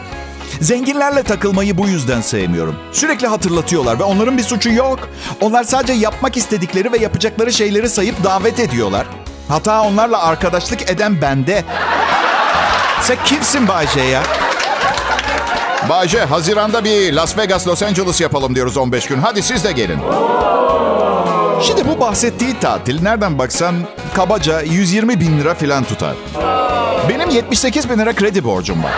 Zenginlerle 0.61 1.23
takılmayı 1.23 1.77
bu 1.77 1.87
yüzden 1.87 2.21
sevmiyorum. 2.21 2.75
Sürekli 2.91 3.27
hatırlatıyorlar 3.27 3.99
ve 3.99 4.03
onların 4.03 4.37
bir 4.37 4.43
suçu 4.43 4.69
yok. 4.69 4.99
Onlar 5.41 5.63
sadece 5.63 5.93
yapmak 5.93 6.37
istedikleri 6.37 6.91
ve 6.91 6.97
yapacakları 6.97 7.53
şeyleri 7.53 7.89
sayıp 7.89 8.23
davet 8.23 8.59
ediyorlar. 8.59 9.05
Hata 9.47 9.81
onlarla 9.81 10.23
arkadaşlık 10.23 10.89
eden 10.89 11.21
bende. 11.21 11.63
Sen 13.01 13.17
kimsin 13.25 13.67
Bayce 13.67 14.01
ya? 14.01 14.23
Bayce, 15.89 16.25
Haziran'da 16.25 16.83
bir 16.83 17.13
Las 17.13 17.37
Vegas, 17.37 17.67
Los 17.67 17.83
Angeles 17.83 18.21
yapalım 18.21 18.55
diyoruz 18.55 18.77
15 18.77 19.07
gün. 19.07 19.19
Hadi 19.19 19.43
siz 19.43 19.63
de 19.63 19.71
gelin. 19.71 19.99
Şimdi 21.61 21.87
bu 21.87 21.99
bahsettiği 21.99 22.59
tatil 22.59 23.03
nereden 23.03 23.39
baksan 23.39 23.75
kabaca 24.15 24.61
120 24.61 25.19
bin 25.19 25.39
lira 25.39 25.53
falan 25.55 25.83
tutar. 25.83 26.13
Benim 27.09 27.29
78 27.29 27.89
bin 27.89 27.99
lira 27.99 28.13
kredi 28.13 28.43
borcum 28.43 28.83
var. 28.83 28.91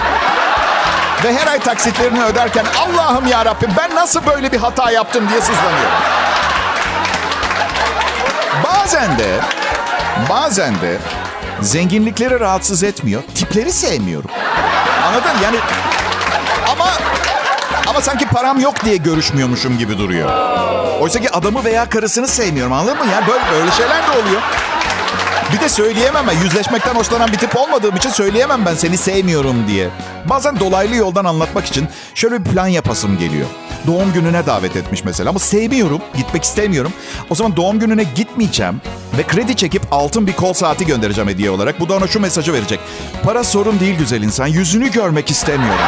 Ve 1.23 1.33
her 1.33 1.47
ay 1.47 1.59
taksitlerini 1.59 2.23
öderken 2.23 2.65
Allah'ım 2.79 3.27
ya 3.27 3.45
Rabbim 3.45 3.69
ben 3.77 3.95
nasıl 3.95 4.25
böyle 4.25 4.51
bir 4.51 4.57
hata 4.57 4.91
yaptım 4.91 5.29
diye 5.29 5.41
sızlanıyorum. 5.41 5.99
Bazen 8.63 9.19
de, 9.19 9.39
bazen 10.29 10.73
de 10.81 10.97
zenginlikleri 11.63 12.39
rahatsız 12.39 12.83
etmiyor, 12.83 13.23
tipleri 13.35 13.71
sevmiyorum. 13.71 14.29
Anladın? 15.07 15.31
Yani 15.43 15.57
ama 16.71 16.85
ama 17.87 18.01
sanki 18.01 18.25
param 18.25 18.59
yok 18.59 18.85
diye 18.85 18.97
görüşmüyormuşum 18.97 19.77
gibi 19.77 19.97
duruyor. 19.97 20.29
Oysa 20.99 21.19
ki 21.19 21.31
adamı 21.31 21.63
veya 21.63 21.89
karısını 21.89 22.27
sevmiyorum 22.27 22.73
anladın 22.73 22.97
mı? 22.97 23.11
Yani 23.11 23.27
böyle, 23.27 23.43
böyle 23.51 23.71
şeyler 23.71 24.07
de 24.07 24.11
oluyor. 24.11 24.41
Bir 25.53 25.59
de 25.59 25.69
söyleyemem 25.69 26.25
ben. 26.27 26.37
Yüzleşmekten 26.43 26.95
hoşlanan 26.95 27.31
bir 27.31 27.37
tip 27.37 27.57
olmadığım 27.57 27.95
için 27.95 28.09
söyleyemem 28.09 28.65
ben 28.65 28.75
seni 28.75 28.97
sevmiyorum 28.97 29.67
diye. 29.67 29.89
Bazen 30.25 30.59
dolaylı 30.59 30.95
yoldan 30.95 31.25
anlatmak 31.25 31.65
için 31.65 31.87
şöyle 32.15 32.45
bir 32.45 32.51
plan 32.51 32.67
yapasım 32.67 33.17
geliyor. 33.17 33.47
Doğum 33.87 34.13
gününe 34.13 34.45
davet 34.45 34.75
etmiş 34.75 35.03
mesela 35.03 35.29
ama 35.29 35.39
sevmiyorum, 35.39 36.01
gitmek 36.17 36.43
istemiyorum. 36.43 36.93
O 37.29 37.35
zaman 37.35 37.55
doğum 37.55 37.79
gününe 37.79 38.03
gitmeyeceğim 38.15 38.81
ve 39.17 39.23
kredi 39.23 39.55
çekip 39.55 39.83
altın 39.91 40.27
bir 40.27 40.33
kol 40.33 40.53
saati 40.53 40.85
göndereceğim 40.85 41.29
hediye 41.29 41.49
olarak. 41.49 41.79
Bu 41.79 41.89
da 41.89 41.93
ona 41.93 42.07
şu 42.07 42.19
mesajı 42.19 42.53
verecek. 42.53 42.79
Para 43.23 43.43
sorun 43.43 43.79
değil 43.79 43.97
güzel 43.97 44.21
insan, 44.21 44.47
yüzünü 44.47 44.91
görmek 44.91 45.31
istemiyorum. 45.31 45.85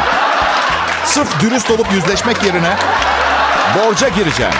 Sırf 1.04 1.40
dürüst 1.42 1.70
olup 1.70 1.92
yüzleşmek 1.92 2.42
yerine 2.44 2.76
borca 3.78 4.08
gireceğim. 4.08 4.52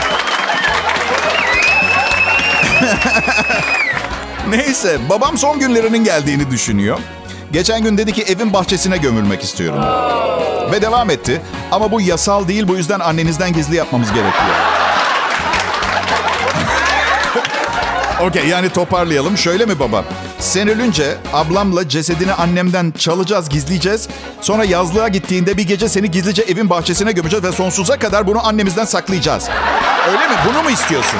Neyse 4.49 4.97
babam 5.09 5.37
son 5.37 5.59
günlerinin 5.59 6.03
geldiğini 6.03 6.51
düşünüyor. 6.51 6.99
Geçen 7.51 7.83
gün 7.83 7.97
dedi 7.97 8.13
ki 8.13 8.23
evin 8.23 8.53
bahçesine 8.53 8.97
gömülmek 8.97 9.43
istiyorum. 9.43 9.81
Ve 10.71 10.81
devam 10.81 11.09
etti. 11.09 11.41
Ama 11.71 11.91
bu 11.91 12.01
yasal 12.01 12.47
değil 12.47 12.67
bu 12.67 12.75
yüzden 12.75 12.99
annenizden 12.99 13.53
gizli 13.53 13.75
yapmamız 13.75 14.07
gerekiyor. 14.13 14.55
Okey 18.29 18.47
yani 18.47 18.69
toparlayalım. 18.69 19.37
Şöyle 19.37 19.65
mi 19.65 19.79
baba? 19.79 20.03
Sen 20.39 20.67
ölünce 20.67 21.15
ablamla 21.33 21.89
cesedini 21.89 22.33
annemden 22.33 22.93
çalacağız, 22.97 23.49
gizleyeceğiz. 23.49 24.07
Sonra 24.41 24.63
yazlığa 24.65 25.07
gittiğinde 25.07 25.57
bir 25.57 25.67
gece 25.67 25.89
seni 25.89 26.11
gizlice 26.11 26.41
evin 26.41 26.69
bahçesine 26.69 27.11
gömeceğiz 27.11 27.45
ve 27.45 27.51
sonsuza 27.51 27.99
kadar 27.99 28.27
bunu 28.27 28.47
annemizden 28.47 28.85
saklayacağız. 28.85 29.49
Öyle 30.07 30.27
mi? 30.27 30.35
Bunu 30.49 30.63
mu 30.63 30.69
istiyorsun? 30.69 31.19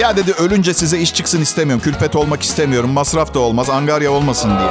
Ya 0.00 0.16
dedi 0.16 0.32
ölünce 0.32 0.74
size 0.74 0.98
iş 0.98 1.14
çıksın 1.14 1.40
istemiyorum. 1.40 1.84
Külfet 1.84 2.16
olmak 2.16 2.42
istemiyorum. 2.42 2.90
Masraf 2.90 3.34
da 3.34 3.38
olmaz. 3.38 3.70
Angarya 3.70 4.10
olmasın 4.10 4.58
diye. 4.58 4.70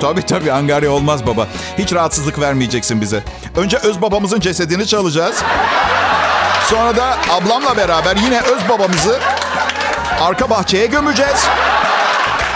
Tabii 0.00 0.22
tabii 0.22 0.52
angarya 0.52 0.90
olmaz 0.90 1.26
baba. 1.26 1.46
Hiç 1.78 1.92
rahatsızlık 1.92 2.40
vermeyeceksin 2.40 3.00
bize. 3.00 3.24
Önce 3.56 3.76
öz 3.76 4.02
babamızın 4.02 4.40
cesedini 4.40 4.86
çalacağız. 4.86 5.36
Sonra 6.70 6.96
da 6.96 7.16
ablamla 7.30 7.76
beraber 7.76 8.16
yine 8.16 8.40
öz 8.40 8.68
babamızı 8.68 9.18
arka 10.20 10.50
bahçeye 10.50 10.86
gömeceğiz. 10.86 11.46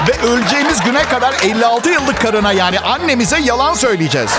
Ve 0.08 0.26
öleceğimiz 0.26 0.80
güne 0.80 1.04
kadar 1.04 1.34
56 1.42 1.90
yıllık 1.90 2.20
karına 2.20 2.52
yani 2.52 2.80
annemize 2.80 3.38
yalan 3.38 3.74
söyleyeceğiz. 3.74 4.30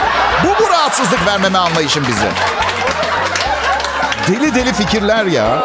Bu 0.44 0.64
bu 0.64 0.70
rahatsızlık 0.70 1.28
vermeme 1.28 1.58
anlayışın 1.58 2.06
bize. 2.08 2.30
Deli 4.28 4.56
deli 4.56 4.74
fikirler 4.74 5.26
ya. 5.26 5.64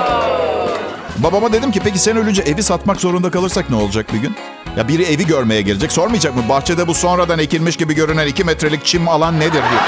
Babama 1.22 1.52
dedim 1.52 1.70
ki 1.70 1.80
peki 1.84 1.98
sen 1.98 2.16
ölünce 2.16 2.42
evi 2.42 2.62
satmak 2.62 3.00
zorunda 3.00 3.30
kalırsak 3.30 3.70
ne 3.70 3.76
olacak 3.76 4.06
bir 4.12 4.18
gün? 4.18 4.36
Ya 4.76 4.88
biri 4.88 5.02
evi 5.02 5.26
görmeye 5.26 5.62
gelecek 5.62 5.92
sormayacak 5.92 6.36
mı? 6.36 6.42
Bahçede 6.48 6.86
bu 6.86 6.94
sonradan 6.94 7.38
ekilmiş 7.38 7.76
gibi 7.76 7.94
görünen 7.94 8.26
2 8.26 8.44
metrelik 8.44 8.84
çim 8.84 9.08
alan 9.08 9.40
nedir 9.40 9.52
diye. 9.52 9.80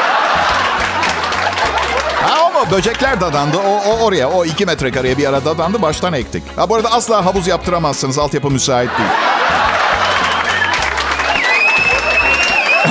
Ha 2.23 2.47
ama 2.47 2.71
böcekler 2.71 3.21
dadandı. 3.21 3.57
O, 3.59 3.91
o 3.91 3.99
oraya, 4.05 4.31
o 4.31 4.45
2 4.45 4.67
metrekareye 4.67 5.19
bir 5.19 5.29
ara 5.29 5.45
dadandı. 5.45 5.83
Baştan 5.83 6.13
ektik. 6.13 6.43
Ha 6.57 6.69
bu 6.69 6.75
arada 6.75 6.93
asla 6.93 7.25
havuz 7.27 7.47
yaptıramazsınız. 7.47 8.19
Altyapı 8.19 8.51
müsait 8.51 8.91
değil. 8.99 9.11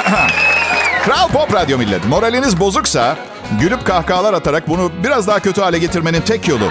Kral 1.06 1.28
Pop 1.28 1.54
Radyo 1.54 1.78
Millet. 1.78 2.06
Moraliniz 2.06 2.60
bozuksa 2.60 3.18
gülüp 3.62 3.86
kahkahalar 3.86 4.34
atarak 4.34 4.70
bunu 4.70 4.92
biraz 5.04 5.28
daha 5.28 5.40
kötü 5.40 5.62
hale 5.62 5.80
getirmenin 5.80 6.22
tek 6.22 6.48
yolu. 6.48 6.70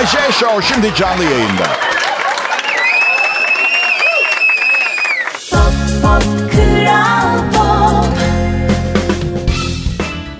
Bay 0.00 0.06
J 0.06 0.32
Show 0.32 0.62
şimdi 0.62 0.94
canlı 0.94 1.24
yayında. 1.24 1.62
Pop, 5.50 5.72
pop, 6.02 6.22
kral 6.52 7.38
pop. 7.52 8.18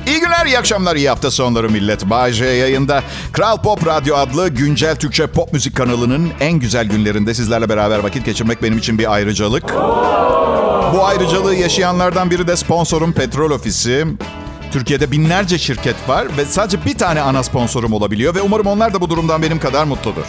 İyi 0.07 0.21
günler, 0.21 0.47
iyi 0.47 0.59
akşamlar, 0.59 0.97
iyi 0.97 1.09
hafta 1.09 1.31
sonları 1.31 1.71
millet. 1.71 2.11
Bay 2.11 2.33
J 2.33 2.45
yayında. 2.45 3.02
Kral 3.33 3.57
Pop 3.57 3.87
Radyo 3.87 4.17
adlı 4.17 4.49
güncel 4.49 4.97
Türkçe 4.97 5.26
pop 5.26 5.52
müzik 5.52 5.76
kanalının 5.76 6.31
en 6.40 6.52
güzel 6.52 6.87
günlerinde 6.87 7.35
sizlerle 7.35 7.69
beraber 7.69 7.99
vakit 7.99 8.25
geçirmek 8.25 8.62
benim 8.62 8.79
için 8.79 8.99
bir 8.99 9.12
ayrıcalık. 9.12 9.75
Bu 10.95 11.05
ayrıcalığı 11.05 11.55
yaşayanlardan 11.55 12.31
biri 12.31 12.47
de 12.47 12.57
sponsorum 12.57 13.12
Petrol 13.12 13.50
Ofisi. 13.50 14.07
Türkiye'de 14.73 15.11
binlerce 15.11 15.59
şirket 15.59 16.09
var 16.09 16.27
ve 16.37 16.45
sadece 16.45 16.85
bir 16.85 16.99
tane 16.99 17.21
ana 17.21 17.43
sponsorum 17.43 17.93
olabiliyor 17.93 18.35
ve 18.35 18.41
umarım 18.41 18.67
onlar 18.67 18.95
da 18.95 19.00
bu 19.00 19.11
durumdan 19.11 19.43
benim 19.43 19.59
kadar 19.59 19.85
mutludur. 19.85 20.25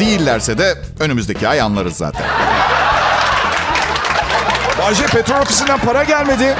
Değillerse 0.00 0.58
de 0.58 0.78
önümüzdeki 1.00 1.48
ay 1.48 1.60
anlarız 1.60 1.96
zaten. 1.96 2.22
Bayce 4.82 5.06
Petrol 5.06 5.40
Ofisi'nden 5.42 5.78
para 5.78 6.04
gelmedi. 6.04 6.56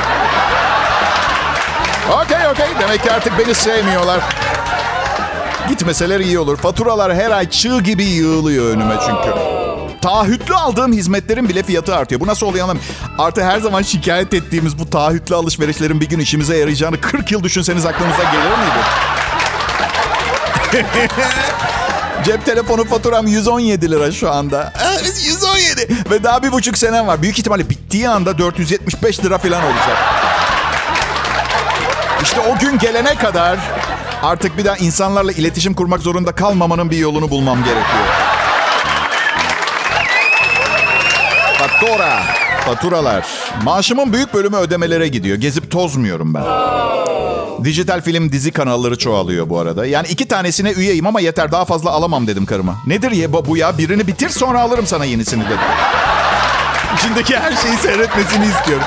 Okey 2.24 2.48
okey. 2.52 2.66
Demek 2.80 3.02
ki 3.02 3.12
artık 3.12 3.38
beni 3.38 3.54
sevmiyorlar. 3.54 4.20
Gitmeseler 5.68 6.20
iyi 6.20 6.38
olur. 6.38 6.56
Faturalar 6.56 7.14
her 7.14 7.30
ay 7.30 7.50
çığ 7.50 7.80
gibi 7.80 8.04
yığılıyor 8.04 8.76
önüme 8.76 8.94
çünkü. 9.06 9.49
Taahhütlü 10.02 10.54
aldığım 10.54 10.92
hizmetlerin 10.92 11.48
bile 11.48 11.62
fiyatı 11.62 11.96
artıyor. 11.96 12.20
Bu 12.20 12.26
nasıl 12.26 12.46
oluyor 12.46 12.64
anlamıyorum. 12.64 12.94
Artı 13.18 13.44
her 13.44 13.60
zaman 13.60 13.82
şikayet 13.82 14.34
ettiğimiz 14.34 14.78
bu 14.78 14.90
taahhütlü 14.90 15.34
alışverişlerin 15.34 16.00
bir 16.00 16.08
gün 16.08 16.18
işimize 16.18 16.56
yarayacağını 16.56 17.00
40 17.00 17.32
yıl 17.32 17.42
düşünseniz 17.42 17.86
aklınıza 17.86 18.22
gelir 18.22 18.58
miydi? 18.58 18.80
Cep 22.24 22.46
telefonu 22.46 22.84
faturam 22.84 23.26
117 23.26 23.90
lira 23.90 24.12
şu 24.12 24.30
anda. 24.30 24.72
117. 25.24 26.10
Ve 26.10 26.22
daha 26.22 26.42
bir 26.42 26.52
buçuk 26.52 26.78
senem 26.78 27.06
var. 27.06 27.22
Büyük 27.22 27.38
ihtimalle 27.38 27.70
bittiği 27.70 28.08
anda 28.08 28.38
475 28.38 29.24
lira 29.24 29.38
falan 29.38 29.62
olacak. 29.64 29.98
İşte 32.22 32.40
o 32.40 32.58
gün 32.58 32.78
gelene 32.78 33.14
kadar 33.14 33.58
artık 34.22 34.58
bir 34.58 34.64
daha 34.64 34.76
insanlarla 34.76 35.32
iletişim 35.32 35.74
kurmak 35.74 36.00
zorunda 36.00 36.32
kalmamanın 36.32 36.90
bir 36.90 36.96
yolunu 36.96 37.30
bulmam 37.30 37.58
gerekiyor. 37.64 38.29
Fatura. 41.80 42.22
Faturalar. 42.64 43.26
Maaşımın 43.64 44.12
büyük 44.12 44.34
bölümü 44.34 44.56
ödemelere 44.56 45.08
gidiyor. 45.08 45.36
Gezip 45.36 45.70
tozmuyorum 45.70 46.34
ben. 46.34 46.42
Dijital 47.64 48.00
film 48.00 48.32
dizi 48.32 48.52
kanalları 48.52 48.98
çoğalıyor 48.98 49.48
bu 49.48 49.58
arada. 49.58 49.86
Yani 49.86 50.08
iki 50.08 50.28
tanesine 50.28 50.70
üyeyim 50.70 51.06
ama 51.06 51.20
yeter 51.20 51.52
daha 51.52 51.64
fazla 51.64 51.90
alamam 51.90 52.26
dedim 52.26 52.46
karıma. 52.46 52.76
Nedir 52.86 53.10
ya 53.10 53.32
bu 53.32 53.56
ya? 53.56 53.78
Birini 53.78 54.06
bitir 54.06 54.28
sonra 54.28 54.60
alırım 54.60 54.86
sana 54.86 55.04
yenisini 55.04 55.44
dedim. 55.44 55.58
İçindeki 56.96 57.36
her 57.36 57.52
şeyi 57.56 57.76
seyretmesini 57.76 58.46
istiyorum. 58.46 58.86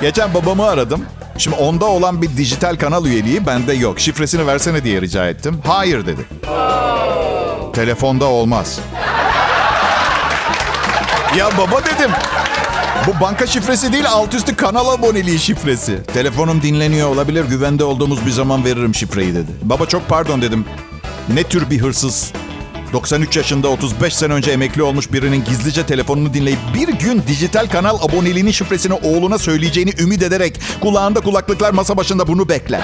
Geçen 0.00 0.34
babamı 0.34 0.66
aradım. 0.66 1.04
Şimdi 1.38 1.56
onda 1.56 1.84
olan 1.84 2.22
bir 2.22 2.36
dijital 2.36 2.76
kanal 2.76 3.06
üyeliği 3.06 3.46
bende 3.46 3.72
yok. 3.72 4.00
Şifresini 4.00 4.46
versene 4.46 4.84
diye 4.84 5.00
rica 5.00 5.28
ettim. 5.28 5.60
Hayır 5.66 6.06
dedi. 6.06 6.20
Telefonda 7.72 8.24
olmaz. 8.24 8.80
Ya 11.38 11.50
baba 11.58 11.84
dedim. 11.84 12.10
Bu 13.06 13.20
banka 13.20 13.46
şifresi 13.46 13.92
değil 13.92 14.04
alt 14.08 14.34
üstü 14.34 14.56
kanal 14.56 14.88
aboneliği 14.88 15.38
şifresi. 15.38 16.02
Telefonum 16.14 16.62
dinleniyor 16.62 17.08
olabilir 17.08 17.44
güvende 17.44 17.84
olduğumuz 17.84 18.26
bir 18.26 18.30
zaman 18.30 18.64
veririm 18.64 18.94
şifreyi 18.94 19.34
dedi. 19.34 19.50
Baba 19.62 19.86
çok 19.86 20.08
pardon 20.08 20.42
dedim. 20.42 20.64
Ne 21.28 21.42
tür 21.42 21.70
bir 21.70 21.80
hırsız? 21.82 22.32
93 22.92 23.36
yaşında 23.36 23.68
35 23.68 24.14
sene 24.16 24.32
önce 24.32 24.50
emekli 24.50 24.82
olmuş 24.82 25.12
birinin 25.12 25.44
gizlice 25.44 25.86
telefonunu 25.86 26.34
dinleyip 26.34 26.58
bir 26.74 26.88
gün 26.88 27.22
dijital 27.28 27.66
kanal 27.66 27.96
aboneliğinin 27.96 28.50
şifresini 28.50 28.94
oğluna 28.94 29.38
söyleyeceğini 29.38 29.92
ümit 29.98 30.22
ederek 30.22 30.60
kulağında 30.80 31.20
kulaklıklar 31.20 31.70
masa 31.70 31.96
başında 31.96 32.26
bunu 32.26 32.48
bekler. 32.48 32.80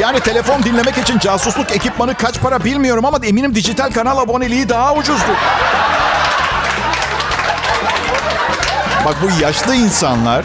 Yani 0.00 0.20
telefon 0.20 0.62
dinlemek 0.62 0.98
için 0.98 1.18
casusluk 1.18 1.72
ekipmanı 1.72 2.14
kaç 2.14 2.40
para 2.40 2.64
bilmiyorum 2.64 3.04
ama 3.04 3.18
eminim 3.22 3.54
dijital 3.54 3.90
kanal 3.90 4.18
aboneliği 4.18 4.68
daha 4.68 4.94
ucuzdur. 4.94 5.34
Bak 9.04 9.16
bu 9.22 9.42
yaşlı 9.42 9.74
insanlar 9.74 10.44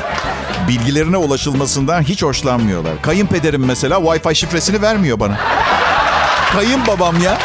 bilgilerine 0.67 1.17
ulaşılmasından 1.17 2.01
hiç 2.01 2.23
hoşlanmıyorlar. 2.23 3.01
Kayınpederim 3.01 3.65
mesela 3.65 3.95
Wi-Fi 3.95 4.35
şifresini 4.35 4.81
vermiyor 4.81 5.19
bana. 5.19 5.37
Kayınbabam 6.53 7.21
ya. 7.21 7.37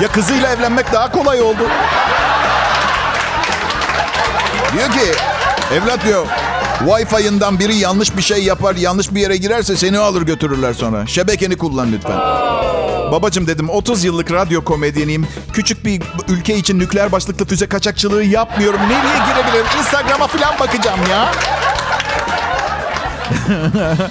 Ya 0.00 0.08
kızıyla 0.08 0.52
evlenmek 0.52 0.92
daha 0.92 1.12
kolay 1.12 1.42
oldu. 1.42 1.62
Diyor 4.72 4.90
ki 4.90 5.12
evlat 5.74 6.04
diyor 6.04 6.26
Wi-Fi'ından 6.78 7.58
biri 7.58 7.76
yanlış 7.76 8.16
bir 8.16 8.22
şey 8.22 8.44
yapar, 8.44 8.76
yanlış 8.76 9.14
bir 9.14 9.20
yere 9.20 9.36
girerse 9.36 9.76
seni 9.76 9.98
alır 9.98 10.22
götürürler 10.22 10.74
sonra. 10.74 11.06
Şebekeni 11.06 11.56
kullan 11.58 11.92
lütfen. 11.92 12.18
Babacım 13.12 13.46
dedim 13.46 13.70
30 13.70 14.04
yıllık 14.04 14.32
radyo 14.32 14.64
komedyeniyim. 14.64 15.26
Küçük 15.52 15.84
bir 15.84 16.02
ülke 16.28 16.56
için 16.56 16.78
nükleer 16.78 17.12
başlıklı 17.12 17.46
füze 17.46 17.66
kaçakçılığı 17.66 18.24
yapmıyorum. 18.24 18.80
Nereye 18.80 19.18
girebilirim? 19.32 19.66
Instagram'a 19.78 20.26
falan 20.26 20.58
bakacağım 20.60 21.00
ya. 21.10 21.32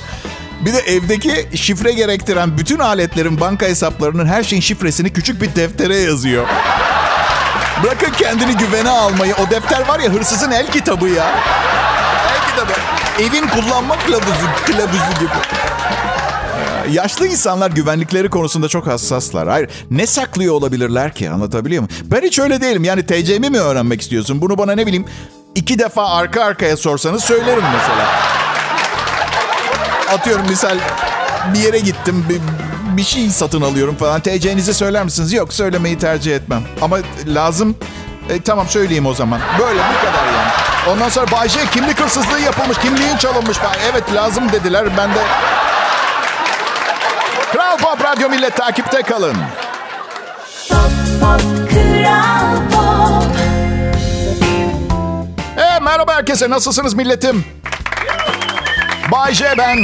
bir 0.65 0.73
de 0.73 0.79
evdeki 0.79 1.57
şifre 1.57 1.91
gerektiren 1.91 2.57
bütün 2.57 2.79
aletlerin 2.79 3.39
banka 3.39 3.65
hesaplarının 3.65 4.25
her 4.25 4.43
şeyin 4.43 4.61
şifresini 4.61 5.13
küçük 5.13 5.41
bir 5.41 5.55
deftere 5.55 5.95
yazıyor. 5.95 6.47
Bırakın 7.83 8.11
kendini 8.11 8.57
güvene 8.57 8.89
almayı. 8.89 9.35
O 9.35 9.49
defter 9.49 9.87
var 9.87 9.99
ya 9.99 10.09
hırsızın 10.09 10.51
el 10.51 10.71
kitabı 10.71 11.07
ya. 11.07 11.25
El 12.33 12.49
kitabı. 12.49 12.73
Evin 13.19 13.47
kullanma 13.47 13.99
kılavuzu, 13.99 14.47
kılavuzu 14.65 15.19
gibi. 15.19 15.68
Yaşlı 16.91 17.27
insanlar 17.27 17.71
güvenlikleri 17.71 18.29
konusunda 18.29 18.67
çok 18.67 18.87
hassaslar. 18.87 19.47
Hayır, 19.47 19.69
ne 19.91 20.07
saklıyor 20.07 20.53
olabilirler 20.53 21.13
ki? 21.15 21.29
Anlatabiliyor 21.29 21.83
muyum? 21.83 21.95
Ben 22.11 22.21
hiç 22.21 22.39
öyle 22.39 22.61
değilim. 22.61 22.83
Yani 22.83 23.05
TC'mi 23.05 23.49
mi 23.49 23.59
öğrenmek 23.59 24.01
istiyorsun? 24.01 24.41
Bunu 24.41 24.57
bana 24.57 24.71
ne 24.71 24.85
bileyim 24.87 25.05
iki 25.55 25.79
defa 25.79 26.09
arka 26.09 26.43
arkaya 26.43 26.77
sorsanız 26.77 27.23
söylerim 27.23 27.63
mesela. 27.73 28.05
Atıyorum 30.13 30.45
misal 30.49 30.77
bir 31.53 31.59
yere 31.59 31.79
gittim 31.79 32.25
bir, 32.29 32.39
bir 32.97 33.03
şey 33.03 33.29
satın 33.29 33.61
alıyorum 33.61 33.95
falan. 33.95 34.21
TC'nizi 34.21 34.73
söyler 34.73 35.03
misiniz? 35.03 35.33
Yok 35.33 35.53
söylemeyi 35.53 35.97
tercih 35.97 36.35
etmem. 36.35 36.63
Ama 36.81 36.97
lazım. 37.27 37.75
E, 38.29 38.41
tamam 38.41 38.67
söyleyeyim 38.67 39.05
o 39.05 39.13
zaman. 39.13 39.39
Böyle 39.59 39.79
bu 39.79 40.05
kadar 40.05 40.25
yani. 40.25 40.49
Ondan 40.89 41.09
sonra 41.09 41.31
Bayce 41.31 41.59
kimlik 41.73 41.99
hırsızlığı 42.01 42.39
yapılmış, 42.39 42.77
kimliğin 42.77 43.17
çalınmış. 43.17 43.57
Evet 43.91 44.13
lazım 44.13 44.51
dediler. 44.51 44.87
Ben 44.97 45.09
de 45.09 45.19
Kral 47.69 47.77
Pop 47.77 48.05
Radyo 48.05 48.29
Millet 48.29 48.57
takipte 48.57 49.01
kalın. 49.01 49.35
Pop, 50.69 50.91
pop, 51.21 51.41
kral 51.69 52.57
pop. 52.71 53.35
E, 55.57 55.79
merhaba 55.79 56.13
herkese 56.15 56.49
nasılsınız 56.49 56.93
milletim? 56.93 57.45
Bay 59.11 59.33
J 59.33 59.45
ben. 59.57 59.77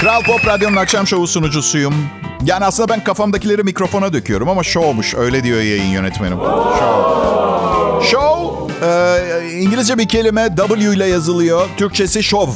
Kral 0.00 0.22
Pop 0.22 0.46
Radyo'nun 0.46 0.76
akşam 0.76 1.06
şovu 1.06 1.26
sunucusuyum. 1.26 2.08
Yani 2.44 2.64
aslında 2.64 2.88
ben 2.88 3.04
kafamdakileri 3.04 3.62
mikrofona 3.62 4.12
döküyorum 4.12 4.48
ama 4.48 4.62
şovmuş 4.62 5.14
öyle 5.14 5.44
diyor 5.44 5.58
yayın 5.58 5.90
yönetmenim. 5.90 6.38
Show. 6.38 8.08
Show 8.10 8.74
Ee, 8.86 9.50
İngilizce 9.52 9.98
bir 9.98 10.08
kelime 10.08 10.48
W 10.56 10.94
ile 10.94 11.06
yazılıyor. 11.06 11.68
Türkçesi 11.76 12.22
şov. 12.22 12.48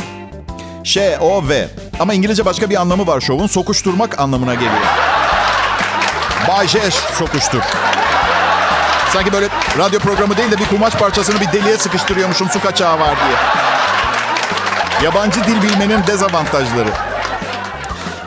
Ş, 0.85 1.19
O, 1.21 1.49
V. 1.49 1.69
Ama 2.01 2.15
İngilizce 2.15 2.45
başka 2.45 2.71
bir 2.71 2.81
anlamı 2.81 3.07
var 3.07 3.21
şovun. 3.21 3.47
Sokuşturmak 3.47 4.21
anlamına 4.21 4.55
geliyor. 4.55 4.73
Bay 6.49 6.69
J 6.69 6.79
sokuştur. 7.19 7.63
Sanki 9.13 9.33
böyle 9.33 9.49
radyo 9.79 10.01
programı 10.01 10.37
değil 10.37 10.51
de 10.51 10.59
bir 10.59 10.65
kumaş 10.65 10.95
parçasını 10.95 11.41
bir 11.41 11.53
deliğe 11.53 11.77
sıkıştırıyormuşum 11.77 12.49
su 12.51 12.61
kaçağı 12.63 13.01
var 13.01 13.17
diye. 13.25 13.37
Yabancı 15.05 15.45
dil 15.45 15.63
bilmenin 15.63 16.07
dezavantajları. 16.07 16.89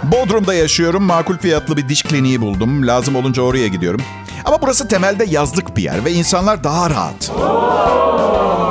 Bodrum'da 0.04 0.54
yaşıyorum. 0.54 1.04
Makul 1.04 1.38
fiyatlı 1.38 1.78
bir 1.78 1.90
diş 1.90 2.04
kliniği 2.04 2.42
buldum. 2.42 2.88
Lazım 2.88 3.16
olunca 3.16 3.42
oraya 3.42 3.68
gidiyorum. 3.68 4.02
Ama 4.46 4.62
burası 4.62 4.88
temelde 4.88 5.26
yazlık 5.28 5.78
bir 5.78 5.84
yer 5.84 6.06
ve 6.06 6.12
insanlar 6.12 6.64
daha 6.64 6.90
rahat. 6.90 7.32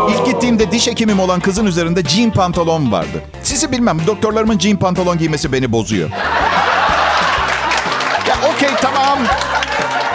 İlk 0.08 0.26
gittiğimde 0.26 0.70
diş 0.70 0.86
hekimim 0.86 1.20
olan 1.20 1.40
kızın 1.40 1.66
üzerinde 1.66 2.02
jean 2.02 2.30
pantolon 2.30 2.92
vardı. 2.92 3.22
Sizi 3.42 3.72
bilmem 3.72 3.98
doktorlarımın 4.06 4.58
jean 4.58 4.76
pantolon 4.76 5.18
giymesi 5.18 5.52
beni 5.52 5.72
bozuyor. 5.72 6.10
Ya 8.28 8.36
okey 8.54 8.70
tamam. 8.82 9.18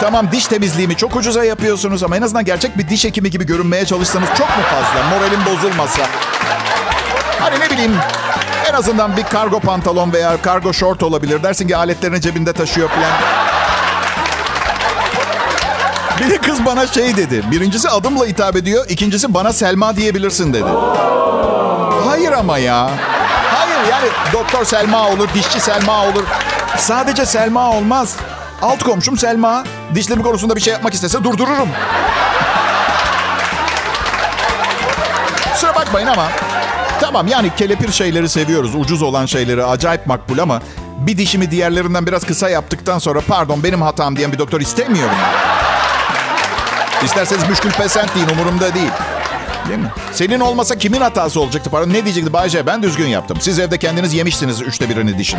Tamam 0.00 0.32
diş 0.32 0.46
temizliğimi 0.46 0.96
çok 0.96 1.16
ucuza 1.16 1.44
yapıyorsunuz 1.44 2.02
ama 2.02 2.16
en 2.16 2.22
azından 2.22 2.44
gerçek 2.44 2.78
bir 2.78 2.88
diş 2.88 3.04
hekimi 3.04 3.30
gibi 3.30 3.46
görünmeye 3.46 3.84
çalışsanız 3.86 4.28
çok 4.38 4.48
mu 4.48 4.62
fazla? 4.70 5.08
Moralim 5.10 5.40
bozulmasa. 5.46 6.02
Hani 7.40 7.60
ne 7.60 7.70
bileyim 7.70 7.92
en 8.70 8.74
azından 8.74 9.16
bir 9.16 9.22
kargo 9.22 9.60
pantolon 9.60 10.12
veya 10.12 10.42
kargo 10.42 10.72
short 10.72 11.02
olabilir. 11.02 11.42
Dersin 11.42 11.68
ki 11.68 11.76
aletlerini 11.76 12.20
cebinde 12.20 12.52
taşıyor 12.52 12.88
falan. 12.88 13.39
Bir 16.20 16.30
de 16.30 16.38
kız 16.38 16.66
bana 16.66 16.86
şey 16.86 17.16
dedi. 17.16 17.42
Birincisi 17.50 17.88
adımla 17.88 18.26
hitap 18.26 18.56
ediyor. 18.56 18.86
ikincisi 18.88 19.34
bana 19.34 19.52
Selma 19.52 19.96
diyebilirsin 19.96 20.52
dedi. 20.52 20.68
Hayır 22.08 22.32
ama 22.32 22.58
ya. 22.58 22.90
Hayır 23.54 23.90
yani 23.90 24.08
doktor 24.32 24.64
Selma 24.64 25.08
olur, 25.08 25.28
dişçi 25.34 25.60
Selma 25.60 26.04
olur. 26.04 26.24
Sadece 26.78 27.26
Selma 27.26 27.70
olmaz. 27.70 28.16
Alt 28.62 28.82
komşum 28.82 29.18
Selma. 29.18 29.64
Dişlerim 29.94 30.22
konusunda 30.22 30.56
bir 30.56 30.60
şey 30.60 30.72
yapmak 30.72 30.94
istese 30.94 31.24
durdururum. 31.24 31.68
Kusura 35.52 35.74
bakmayın 35.74 36.06
ama 36.06 36.28
tamam 37.00 37.26
yani 37.26 37.50
kelepir 37.56 37.92
şeyleri 37.92 38.28
seviyoruz. 38.28 38.74
Ucuz 38.74 39.02
olan 39.02 39.26
şeyleri 39.26 39.64
acayip 39.64 40.06
makbul 40.06 40.38
ama 40.38 40.62
bir 40.98 41.18
dişimi 41.18 41.50
diğerlerinden 41.50 42.06
biraz 42.06 42.24
kısa 42.24 42.48
yaptıktan 42.50 42.98
sonra 42.98 43.20
pardon 43.28 43.62
benim 43.64 43.82
hatam 43.82 44.16
diyen 44.16 44.32
bir 44.32 44.38
doktor 44.38 44.60
istemiyorum. 44.60 45.16
İsterseniz 47.04 47.48
müşkül 47.48 47.70
pesent 47.70 48.14
deyin 48.14 48.28
umurumda 48.28 48.74
değil. 48.74 48.90
Değil 49.68 49.78
mi? 49.78 49.90
Senin 50.12 50.40
olmasa 50.40 50.78
kimin 50.78 51.00
hatası 51.00 51.40
olacaktı? 51.40 51.70
Pardon 51.70 51.90
ne 51.92 52.04
diyecekti 52.04 52.32
Bayce? 52.32 52.66
Ben 52.66 52.82
düzgün 52.82 53.06
yaptım. 53.06 53.38
Siz 53.40 53.58
evde 53.58 53.78
kendiniz 53.78 54.14
yemiştiniz 54.14 54.62
üçte 54.62 54.88
birini 54.88 55.18
dişin. 55.18 55.38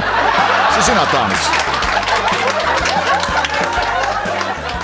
Sizin 0.80 0.94
hatanız. 0.94 1.38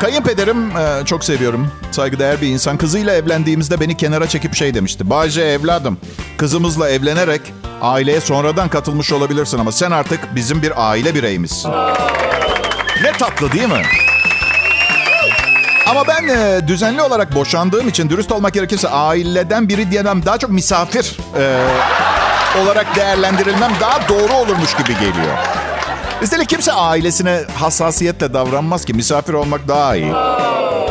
Kayınpederim 0.02 0.78
e, 0.78 1.06
çok 1.06 1.24
seviyorum. 1.24 1.72
Saygıdeğer 1.92 2.42
bir 2.42 2.48
insan. 2.48 2.78
Kızıyla 2.78 3.14
evlendiğimizde 3.14 3.80
beni 3.80 3.98
kenara 3.98 4.28
çekip 4.30 4.56
şey 4.56 4.74
demişti. 4.74 5.10
Bayce 5.10 5.42
evladım, 5.42 5.98
kızımızla 6.38 6.90
evlenerek 6.90 7.42
aileye 7.82 8.22
sonradan 8.22 8.70
katılmış 8.70 9.12
olabilirsin 9.12 9.58
ama 9.60 9.72
sen 9.72 9.92
artık 9.92 10.36
bizim 10.36 10.62
bir 10.62 10.90
aile 10.90 11.16
bireyimizsin. 11.16 11.72
Ne 13.04 13.12
tatlı 13.12 13.52
değil 13.52 13.68
mi? 13.68 13.82
Ama 15.90 16.08
ben 16.08 16.28
e, 16.28 16.68
düzenli 16.68 17.02
olarak 17.02 17.36
boşandığım 17.36 17.88
için 17.88 18.10
dürüst 18.10 18.32
olmak 18.32 18.54
gerekirse 18.54 18.90
aileden 18.90 19.70
biri 19.70 19.92
diyemem. 19.92 20.26
Daha 20.26 20.38
çok 20.38 20.50
misafir 20.50 21.18
e, 21.38 21.64
olarak 22.62 22.96
değerlendirilmem 22.96 23.72
daha 23.82 24.10
doğru 24.10 24.34
olurmuş 24.34 24.76
gibi 24.76 24.94
geliyor. 24.94 25.38
Üstelik 26.22 26.50
kimse 26.50 26.74
ailesine 26.74 27.42
hassasiyetle 27.60 28.34
davranmaz 28.34 28.86
ki. 28.86 28.94
Misafir 28.94 29.34
olmak 29.34 29.68
daha 29.68 29.96
iyi. 29.96 30.14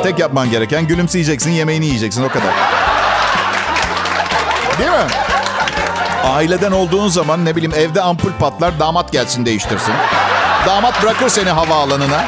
Tek 0.02 0.18
yapman 0.18 0.50
gereken 0.50 0.87
gülümseyeceksin, 0.87 1.50
yemeğini 1.50 1.87
yiyeceksin 1.87 2.24
o 2.24 2.28
kadar. 2.28 2.54
Değil 4.78 4.90
mi? 4.90 5.06
Aileden 6.24 6.72
olduğun 6.72 7.09
zaman 7.09 7.44
ne 7.44 7.56
bileyim 7.56 7.74
evde 7.76 8.02
ampul 8.02 8.32
patlar 8.40 8.80
damat 8.80 9.12
gelsin 9.12 9.46
değiştirsin. 9.46 9.94
Damat 10.66 11.02
bırakır 11.02 11.28
seni 11.28 11.50
havaalanına. 11.50 12.24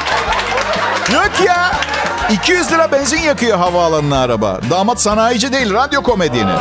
Yok 1.13 1.31
ya. 1.45 1.78
200 2.31 2.71
lira 2.71 2.91
benzin 2.91 3.21
yakıyor 3.21 3.57
havaalanına 3.57 4.21
araba. 4.21 4.59
Damat 4.69 5.01
sanayici 5.01 5.53
değil, 5.53 5.73
radyo 5.73 6.03
komedyeni. 6.03 6.51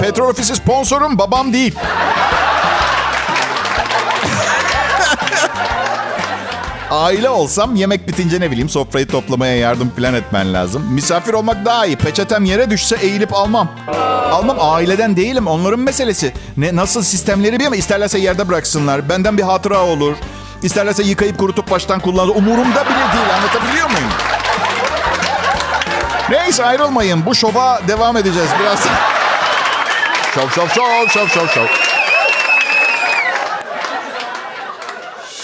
Petrol 0.00 0.28
ofisi 0.28 0.56
sponsorum 0.56 1.18
babam 1.18 1.52
değil. 1.52 1.74
Aile 6.90 7.28
olsam 7.28 7.76
yemek 7.76 8.08
bitince 8.08 8.40
ne 8.40 8.50
bileyim 8.50 8.68
sofrayı 8.68 9.06
toplamaya 9.08 9.56
yardım 9.56 9.90
falan 9.96 10.14
etmen 10.14 10.54
lazım. 10.54 10.82
Misafir 10.92 11.32
olmak 11.32 11.64
daha 11.64 11.86
iyi. 11.86 11.96
Peçetem 11.96 12.44
yere 12.44 12.70
düşse 12.70 12.96
eğilip 12.96 13.34
almam. 13.34 13.68
Almam 14.32 14.56
aileden 14.60 15.16
değilim 15.16 15.46
onların 15.46 15.80
meselesi. 15.80 16.32
Ne 16.56 16.76
nasıl 16.76 17.02
sistemleri 17.02 17.60
bir 17.60 17.66
ama 17.66 17.76
isterlerse 17.76 18.18
yerde 18.18 18.48
bıraksınlar. 18.48 19.08
Benden 19.08 19.38
bir 19.38 19.42
hatıra 19.42 19.82
olur. 19.86 20.16
İsterlerse 20.62 21.02
yıkayıp 21.02 21.38
kurutup 21.38 21.70
baştan 21.70 22.00
kullanır. 22.00 22.28
Umurumda 22.34 22.84
bile 22.84 23.12
değil 23.12 23.34
anlatabiliyor 23.36 23.90
muyum? 23.90 24.10
Neyse 26.30 26.64
ayrılmayın. 26.64 27.26
Bu 27.26 27.34
şova 27.34 27.80
devam 27.88 28.16
edeceğiz 28.16 28.48
biraz. 28.60 28.78
şov 30.34 30.48
şov 30.48 30.68
şov 30.68 31.08
şov 31.08 31.28
şov 31.28 31.46
şov. 31.46 31.66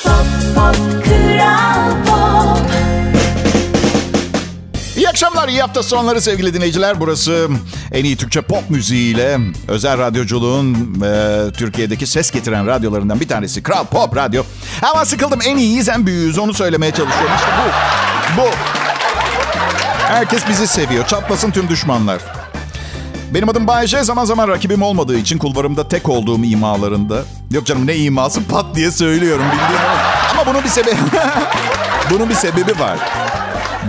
Pop 0.05 0.27
Pop 0.55 1.05
Kral 1.05 1.91
Pop 2.07 2.71
İyi 4.97 5.09
akşamlar, 5.09 5.49
iyi 5.49 5.61
hafta 5.61 5.83
sonları 5.83 6.21
sevgili 6.21 6.55
dinleyiciler. 6.55 7.01
Burası 7.01 7.49
en 7.93 8.05
iyi 8.05 8.17
Türkçe 8.17 8.41
pop 8.43 8.71
müziğiyle 8.71 9.39
özel 9.69 9.99
radyoculuğun 9.99 11.01
e, 11.05 11.53
Türkiye'deki 11.53 12.07
ses 12.07 12.31
getiren 12.31 12.67
radyolarından 12.67 13.21
bir 13.21 13.29
tanesi. 13.29 13.63
Kral 13.63 13.85
Pop 13.85 14.17
Radyo. 14.17 14.43
Ama 14.83 15.05
sıkıldım 15.05 15.41
en 15.47 15.57
iyiyiz 15.57 15.89
en 15.89 16.07
büyüğüz 16.07 16.39
onu 16.39 16.55
söylemeye 16.55 16.93
çalışıyorum. 16.93 17.37
İşte 17.37 17.51
bu. 17.59 18.41
Bu. 18.43 18.51
Herkes 20.11 20.49
bizi 20.49 20.67
seviyor. 20.67 21.07
Çatlasın 21.07 21.51
tüm 21.51 21.69
düşmanlar. 21.69 22.19
Benim 23.35 23.49
adım 23.49 23.67
Bayece. 23.67 24.03
Zaman 24.03 24.25
zaman 24.25 24.49
rakibim 24.49 24.83
olmadığı 24.83 25.17
için 25.17 25.39
kulvarımda 25.39 25.89
tek 25.89 26.09
olduğum 26.09 26.45
imalarında. 26.45 27.23
Yok 27.51 27.67
canım 27.67 27.87
ne 27.87 27.97
iması 27.97 28.45
pat 28.49 28.75
diye 28.75 28.91
söylüyorum 28.91 29.45
bildiğin 29.53 29.81
ama. 30.35 30.47
Bunun 30.47 30.65
bir 30.65 30.69
sebebi... 30.69 30.97
bunun 32.11 32.29
bir 32.29 32.35
sebebi 32.35 32.79
var. 32.81 32.99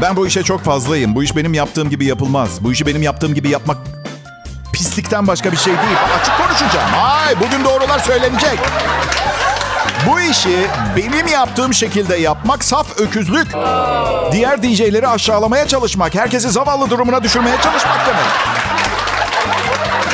Ben 0.01 0.15
bu 0.15 0.27
işe 0.27 0.43
çok 0.43 0.63
fazlayım. 0.63 1.15
Bu 1.15 1.23
iş 1.23 1.36
benim 1.36 1.53
yaptığım 1.53 1.89
gibi 1.89 2.05
yapılmaz. 2.05 2.63
Bu 2.63 2.71
işi 2.71 2.86
benim 2.86 3.01
yaptığım 3.01 3.34
gibi 3.34 3.49
yapmak 3.49 3.77
pislikten 4.73 5.27
başka 5.27 5.51
bir 5.51 5.57
şey 5.57 5.73
değil. 5.73 5.97
Açık 6.21 6.38
konuşacağım. 6.38 6.89
Ay 7.03 7.36
bugün 7.39 7.65
doğrular 7.65 7.99
söylenecek. 7.99 8.60
Bu 10.08 10.20
işi 10.22 10.68
benim 10.98 11.28
yaptığım 11.28 11.74
şekilde 11.74 12.16
yapmak 12.16 12.64
saf 12.64 13.00
öküzlük. 13.00 13.48
Diğer 14.32 14.64
DJ'leri 14.64 15.08
aşağılamaya 15.08 15.68
çalışmak, 15.68 16.16
herkesi 16.16 16.50
zavallı 16.52 16.90
durumuna 16.90 17.24
düşürmeye 17.24 17.56
çalışmak 17.56 18.08
demek. 18.08 18.26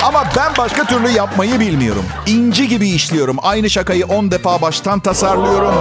Ama 0.04 0.24
ben 0.38 0.52
başka 0.58 0.84
türlü 0.86 1.10
yapmayı 1.10 1.60
bilmiyorum. 1.60 2.06
İnci 2.28 2.68
gibi 2.68 2.90
işliyorum. 2.90 3.38
Aynı 3.42 3.70
şakayı 3.70 4.06
10 4.06 4.32
defa 4.32 4.62
baştan 4.62 5.00
tasarlıyorum. 5.00 5.76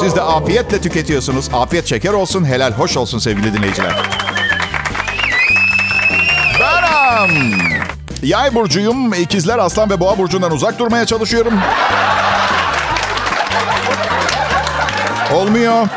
Siz 0.00 0.16
de 0.16 0.22
afiyetle 0.22 0.80
tüketiyorsunuz. 0.80 1.50
Afiyet 1.54 1.86
şeker 1.86 2.12
olsun, 2.12 2.44
helal 2.44 2.72
hoş 2.72 2.96
olsun 2.96 3.18
sevgili 3.18 3.54
dinleyiciler. 3.54 3.94
Benim. 6.60 7.58
Yay 8.22 8.54
burcuyum. 8.54 9.14
İkizler, 9.14 9.58
aslan 9.58 9.90
ve 9.90 10.00
boğa 10.00 10.18
burcundan 10.18 10.52
uzak 10.52 10.78
durmaya 10.78 11.06
çalışıyorum. 11.06 11.54
Olmuyor. 15.34 15.88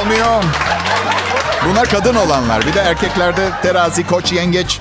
Olmuyor. 0.00 0.42
Bunlar 1.68 1.88
kadın 1.88 2.14
olanlar. 2.14 2.66
Bir 2.66 2.74
de 2.74 2.80
erkeklerde 2.80 3.48
terazi, 3.62 4.06
koç, 4.06 4.32
yengeç. 4.32 4.80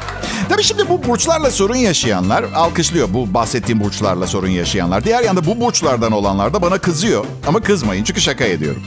Tabii 0.49 0.63
şimdi 0.63 0.89
bu 0.89 1.03
burçlarla 1.03 1.51
sorun 1.51 1.75
yaşayanlar 1.75 2.45
alkışlıyor. 2.55 3.07
Bu 3.13 3.33
bahsettiğim 3.33 3.81
burçlarla 3.81 4.27
sorun 4.27 4.47
yaşayanlar. 4.47 5.03
Diğer 5.03 5.23
yanda 5.23 5.45
bu 5.45 5.61
burçlardan 5.61 6.11
olanlar 6.11 6.53
da 6.53 6.61
bana 6.61 6.77
kızıyor. 6.77 7.25
Ama 7.47 7.59
kızmayın 7.61 8.03
çünkü 8.03 8.21
şaka 8.21 8.43
ediyorum. 8.43 8.83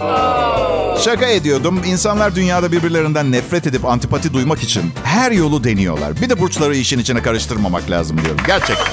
Şaka 1.04 1.26
ediyordum. 1.26 1.82
İnsanlar 1.86 2.34
dünyada 2.34 2.72
birbirlerinden 2.72 3.32
nefret 3.32 3.66
edip 3.66 3.84
antipati 3.84 4.32
duymak 4.34 4.62
için 4.62 4.92
her 5.04 5.30
yolu 5.32 5.64
deniyorlar. 5.64 6.20
Bir 6.20 6.30
de 6.30 6.40
burçları 6.40 6.76
işin 6.76 6.98
içine 6.98 7.22
karıştırmamak 7.22 7.90
lazım 7.90 8.24
diyorum. 8.24 8.40
Gerçekten. 8.46 8.86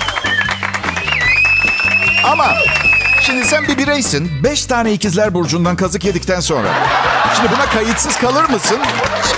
Ama 2.23 2.45
şimdi 3.21 3.45
sen 3.45 3.67
bir 3.67 3.77
bireysin. 3.77 4.31
Beş 4.43 4.65
tane 4.65 4.93
ikizler 4.93 5.33
burcundan 5.33 5.75
kazık 5.75 6.05
yedikten 6.05 6.39
sonra. 6.39 6.67
Şimdi 7.35 7.51
buna 7.51 7.65
kayıtsız 7.65 8.17
kalır 8.17 8.49
mısın? 8.49 8.77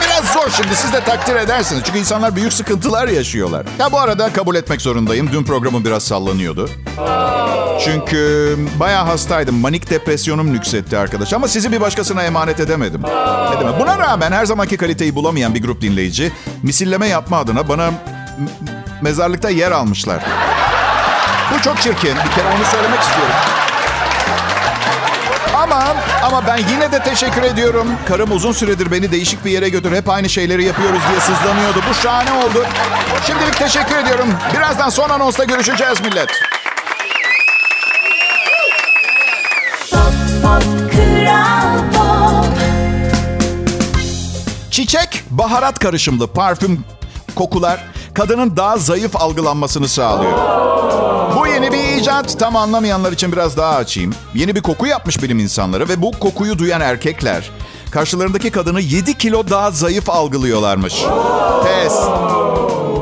Biraz 0.05 0.33
zor 0.33 0.49
şimdi 0.57 0.75
siz 0.75 0.93
de 0.93 1.03
takdir 1.03 1.35
edersiniz. 1.35 1.83
Çünkü 1.85 1.99
insanlar 1.99 2.35
büyük 2.35 2.53
sıkıntılar 2.53 3.07
yaşıyorlar. 3.07 3.65
Ya 3.79 3.91
bu 3.91 3.99
arada 3.99 4.33
kabul 4.33 4.55
etmek 4.55 4.81
zorundayım. 4.81 5.31
Dün 5.31 5.43
programım 5.43 5.85
biraz 5.85 6.03
sallanıyordu. 6.03 6.69
Çünkü 7.85 8.57
bayağı 8.79 9.05
hastaydım. 9.05 9.55
Manik 9.55 9.89
depresyonum 9.89 10.53
nüksetti 10.53 10.97
arkadaş. 10.97 11.33
Ama 11.33 11.47
sizi 11.47 11.71
bir 11.71 11.81
başkasına 11.81 12.23
emanet 12.23 12.59
edemedim. 12.59 13.01
Edemedim. 13.57 13.79
Buna 13.79 13.97
rağmen 13.97 14.31
her 14.31 14.45
zamanki 14.45 14.77
kaliteyi 14.77 15.15
bulamayan 15.15 15.55
bir 15.55 15.63
grup 15.63 15.81
dinleyici 15.81 16.31
misilleme 16.63 17.07
yapma 17.07 17.37
adına 17.37 17.67
bana 17.69 17.91
mezarlıkta 19.01 19.49
yer 19.49 19.71
almışlar. 19.71 20.23
Bu 21.53 21.61
çok 21.61 21.81
çirkin. 21.81 22.15
Bir 22.15 22.31
kere 22.35 22.47
onu 22.57 22.65
söylemek 22.71 22.99
istiyorum. 22.99 23.35
Ama 25.61 25.95
ama 26.23 26.47
ben 26.47 26.57
yine 26.57 26.91
de 26.91 27.03
teşekkür 27.03 27.43
ediyorum. 27.43 27.87
Karım 28.07 28.31
uzun 28.31 28.51
süredir 28.51 28.91
beni 28.91 29.11
değişik 29.11 29.45
bir 29.45 29.51
yere 29.51 29.69
götür. 29.69 29.91
Hep 29.91 30.09
aynı 30.09 30.29
şeyleri 30.29 30.63
yapıyoruz 30.63 31.01
diye 31.09 31.19
sızlanıyordu. 31.19 31.79
Bu 31.89 31.93
şahane 31.93 32.31
oldu. 32.31 32.65
Şimdilik 33.27 33.57
teşekkür 33.57 33.95
ediyorum. 33.97 34.27
Birazdan 34.53 34.89
son 34.89 35.09
anonsta 35.09 35.43
görüşeceğiz 35.43 36.01
millet. 36.01 36.29
Pop 39.91 40.13
Pop 40.43 40.91
Kral 40.91 41.77
Pop 41.93 42.57
Çiçek, 44.71 45.23
baharat 45.29 45.79
karışımlı 45.79 46.27
parfüm 46.27 46.85
kokular 47.35 47.79
kadının 48.13 48.57
daha 48.57 48.77
zayıf 48.77 49.15
algılanmasını 49.15 49.87
sağlıyor. 49.87 50.37
Yeni 51.53 51.71
bir 51.71 52.01
icat. 52.01 52.39
Tam 52.39 52.55
anlamayanlar 52.55 53.11
için 53.11 53.31
biraz 53.31 53.57
daha 53.57 53.75
açayım. 53.75 54.13
Yeni 54.33 54.55
bir 54.55 54.61
koku 54.61 54.87
yapmış 54.87 55.23
bilim 55.23 55.39
insanları 55.39 55.89
ve 55.89 56.01
bu 56.01 56.11
kokuyu 56.11 56.57
duyan 56.59 56.81
erkekler 56.81 57.51
karşılarındaki 57.91 58.51
kadını 58.51 58.81
7 58.81 59.17
kilo 59.17 59.49
daha 59.49 59.71
zayıf 59.71 60.09
algılıyorlarmış. 60.09 60.93
Pes. 61.63 61.93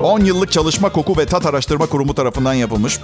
10 0.03 0.19
yıllık 0.19 0.51
çalışma 0.51 0.89
koku 0.89 1.17
ve 1.17 1.25
tat 1.25 1.45
araştırma 1.45 1.85
kurumu 1.85 2.15
tarafından 2.15 2.53
yapılmış 2.53 2.99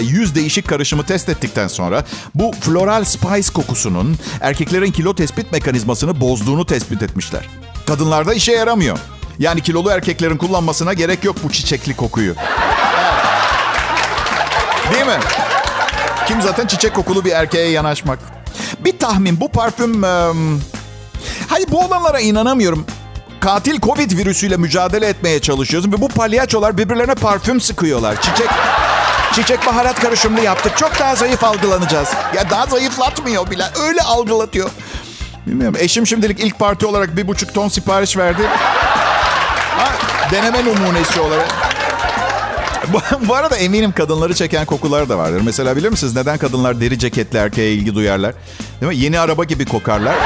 100 0.00 0.34
değişik 0.34 0.68
karışımı 0.68 1.06
test 1.06 1.28
ettikten 1.28 1.68
sonra 1.68 2.04
bu 2.34 2.52
floral 2.60 3.04
spice 3.04 3.52
kokusunun 3.52 4.16
erkeklerin 4.40 4.92
kilo 4.92 5.14
tespit 5.14 5.52
mekanizmasını 5.52 6.20
bozduğunu 6.20 6.66
tespit 6.66 7.02
etmişler. 7.02 7.48
Kadınlarda 7.86 8.34
işe 8.34 8.52
yaramıyor. 8.52 8.98
Yani 9.38 9.62
kilolu 9.62 9.90
erkeklerin 9.90 10.36
kullanmasına 10.36 10.92
gerek 10.92 11.24
yok 11.24 11.36
bu 11.44 11.52
çiçekli 11.52 11.96
kokuyu. 11.96 12.34
Değil 14.92 15.06
mi? 15.06 15.18
Kim 16.28 16.42
zaten 16.42 16.66
çiçek 16.66 16.94
kokulu 16.94 17.24
bir 17.24 17.32
erkeğe 17.32 17.70
yanaşmak. 17.70 18.18
Bir 18.78 18.98
tahmin 18.98 19.40
bu 19.40 19.48
parfüm... 19.48 20.04
eee, 20.04 20.32
Hayır 21.48 21.66
bu 21.70 21.80
olanlara 21.84 22.20
inanamıyorum. 22.20 22.86
Katil 23.40 23.80
Covid 23.80 24.10
virüsüyle 24.18 24.56
mücadele 24.56 25.06
etmeye 25.06 25.40
çalışıyoruz 25.40 25.92
ve 25.92 26.00
bu 26.00 26.08
palyaçolar 26.08 26.78
birbirlerine 26.78 27.14
parfüm 27.14 27.60
sıkıyorlar. 27.60 28.20
Çiçek 28.20 28.48
çiçek 29.34 29.66
baharat 29.66 30.00
karışımlı 30.00 30.40
yaptık. 30.40 30.76
Çok 30.76 30.98
daha 30.98 31.14
zayıf 31.16 31.44
algılanacağız. 31.44 32.08
Ya 32.36 32.50
daha 32.50 32.66
zayıflatmıyor 32.66 33.50
bile. 33.50 33.64
Öyle 33.88 34.00
algılatıyor. 34.02 34.70
Bilmiyorum. 35.46 35.76
Eşim 35.80 36.06
şimdilik 36.06 36.40
ilk 36.40 36.58
parti 36.58 36.86
olarak 36.86 37.16
bir 37.16 37.28
buçuk 37.28 37.54
ton 37.54 37.68
sipariş 37.68 38.16
verdi. 38.16 38.42
Ha, 39.78 39.88
deneme 40.32 40.64
numunesi 40.64 41.20
olarak. 41.20 41.48
Bu, 43.28 43.34
arada 43.34 43.56
eminim 43.56 43.92
kadınları 43.92 44.34
çeken 44.34 44.64
kokular 44.64 45.08
da 45.08 45.18
vardır. 45.18 45.42
Mesela 45.44 45.76
bilir 45.76 45.88
misiniz 45.88 46.16
neden 46.16 46.38
kadınlar 46.38 46.80
deri 46.80 46.98
ceketli 46.98 47.38
erkeğe 47.38 47.72
ilgi 47.72 47.94
duyarlar? 47.94 48.34
Değil 48.80 48.92
mi? 48.92 48.98
Yeni 48.98 49.20
araba 49.20 49.44
gibi 49.44 49.64
kokarlar. 49.64 50.16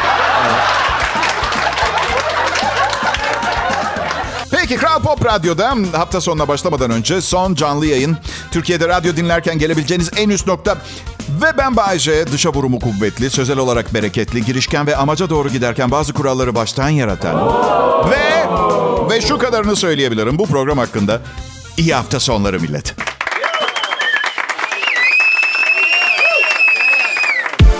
Peki 4.50 4.76
Kral 4.76 5.02
Pop 5.02 5.24
Radyo'da 5.24 5.74
hafta 5.92 6.20
sonuna 6.20 6.48
başlamadan 6.48 6.90
önce 6.90 7.20
son 7.20 7.54
canlı 7.54 7.86
yayın. 7.86 8.16
Türkiye'de 8.50 8.88
radyo 8.88 9.16
dinlerken 9.16 9.58
gelebileceğiniz 9.58 10.10
en 10.16 10.28
üst 10.28 10.46
nokta. 10.46 10.76
Ve 11.42 11.58
ben 11.58 11.76
Bayece, 11.76 12.26
dışa 12.26 12.52
vurumu 12.52 12.80
kuvvetli, 12.80 13.30
sözel 13.30 13.58
olarak 13.58 13.94
bereketli, 13.94 14.44
girişken 14.44 14.86
ve 14.86 14.96
amaca 14.96 15.30
doğru 15.30 15.48
giderken 15.48 15.90
bazı 15.90 16.12
kuralları 16.12 16.54
baştan 16.54 16.88
yaratan. 16.88 17.52
Ve, 18.10 18.46
ve 19.10 19.20
şu 19.20 19.38
kadarını 19.38 19.76
söyleyebilirim 19.76 20.38
bu 20.38 20.46
program 20.46 20.78
hakkında. 20.78 21.20
İyi 21.76 21.94
hafta 21.94 22.20
sonları 22.20 22.60
millet. 22.60 22.94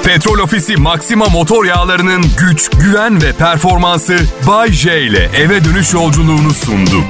Petrol 0.04 0.38
Ofisi 0.38 0.76
Maxima 0.76 1.26
motor 1.26 1.64
yağlarının 1.64 2.24
güç, 2.38 2.70
güven 2.70 3.22
ve 3.22 3.32
performansı 3.32 4.18
Bay 4.46 4.72
J 4.72 5.02
ile 5.02 5.30
eve 5.37 5.64
dönüş 5.64 5.94
yolculuğunu 5.94 6.54
sundu. 6.54 7.04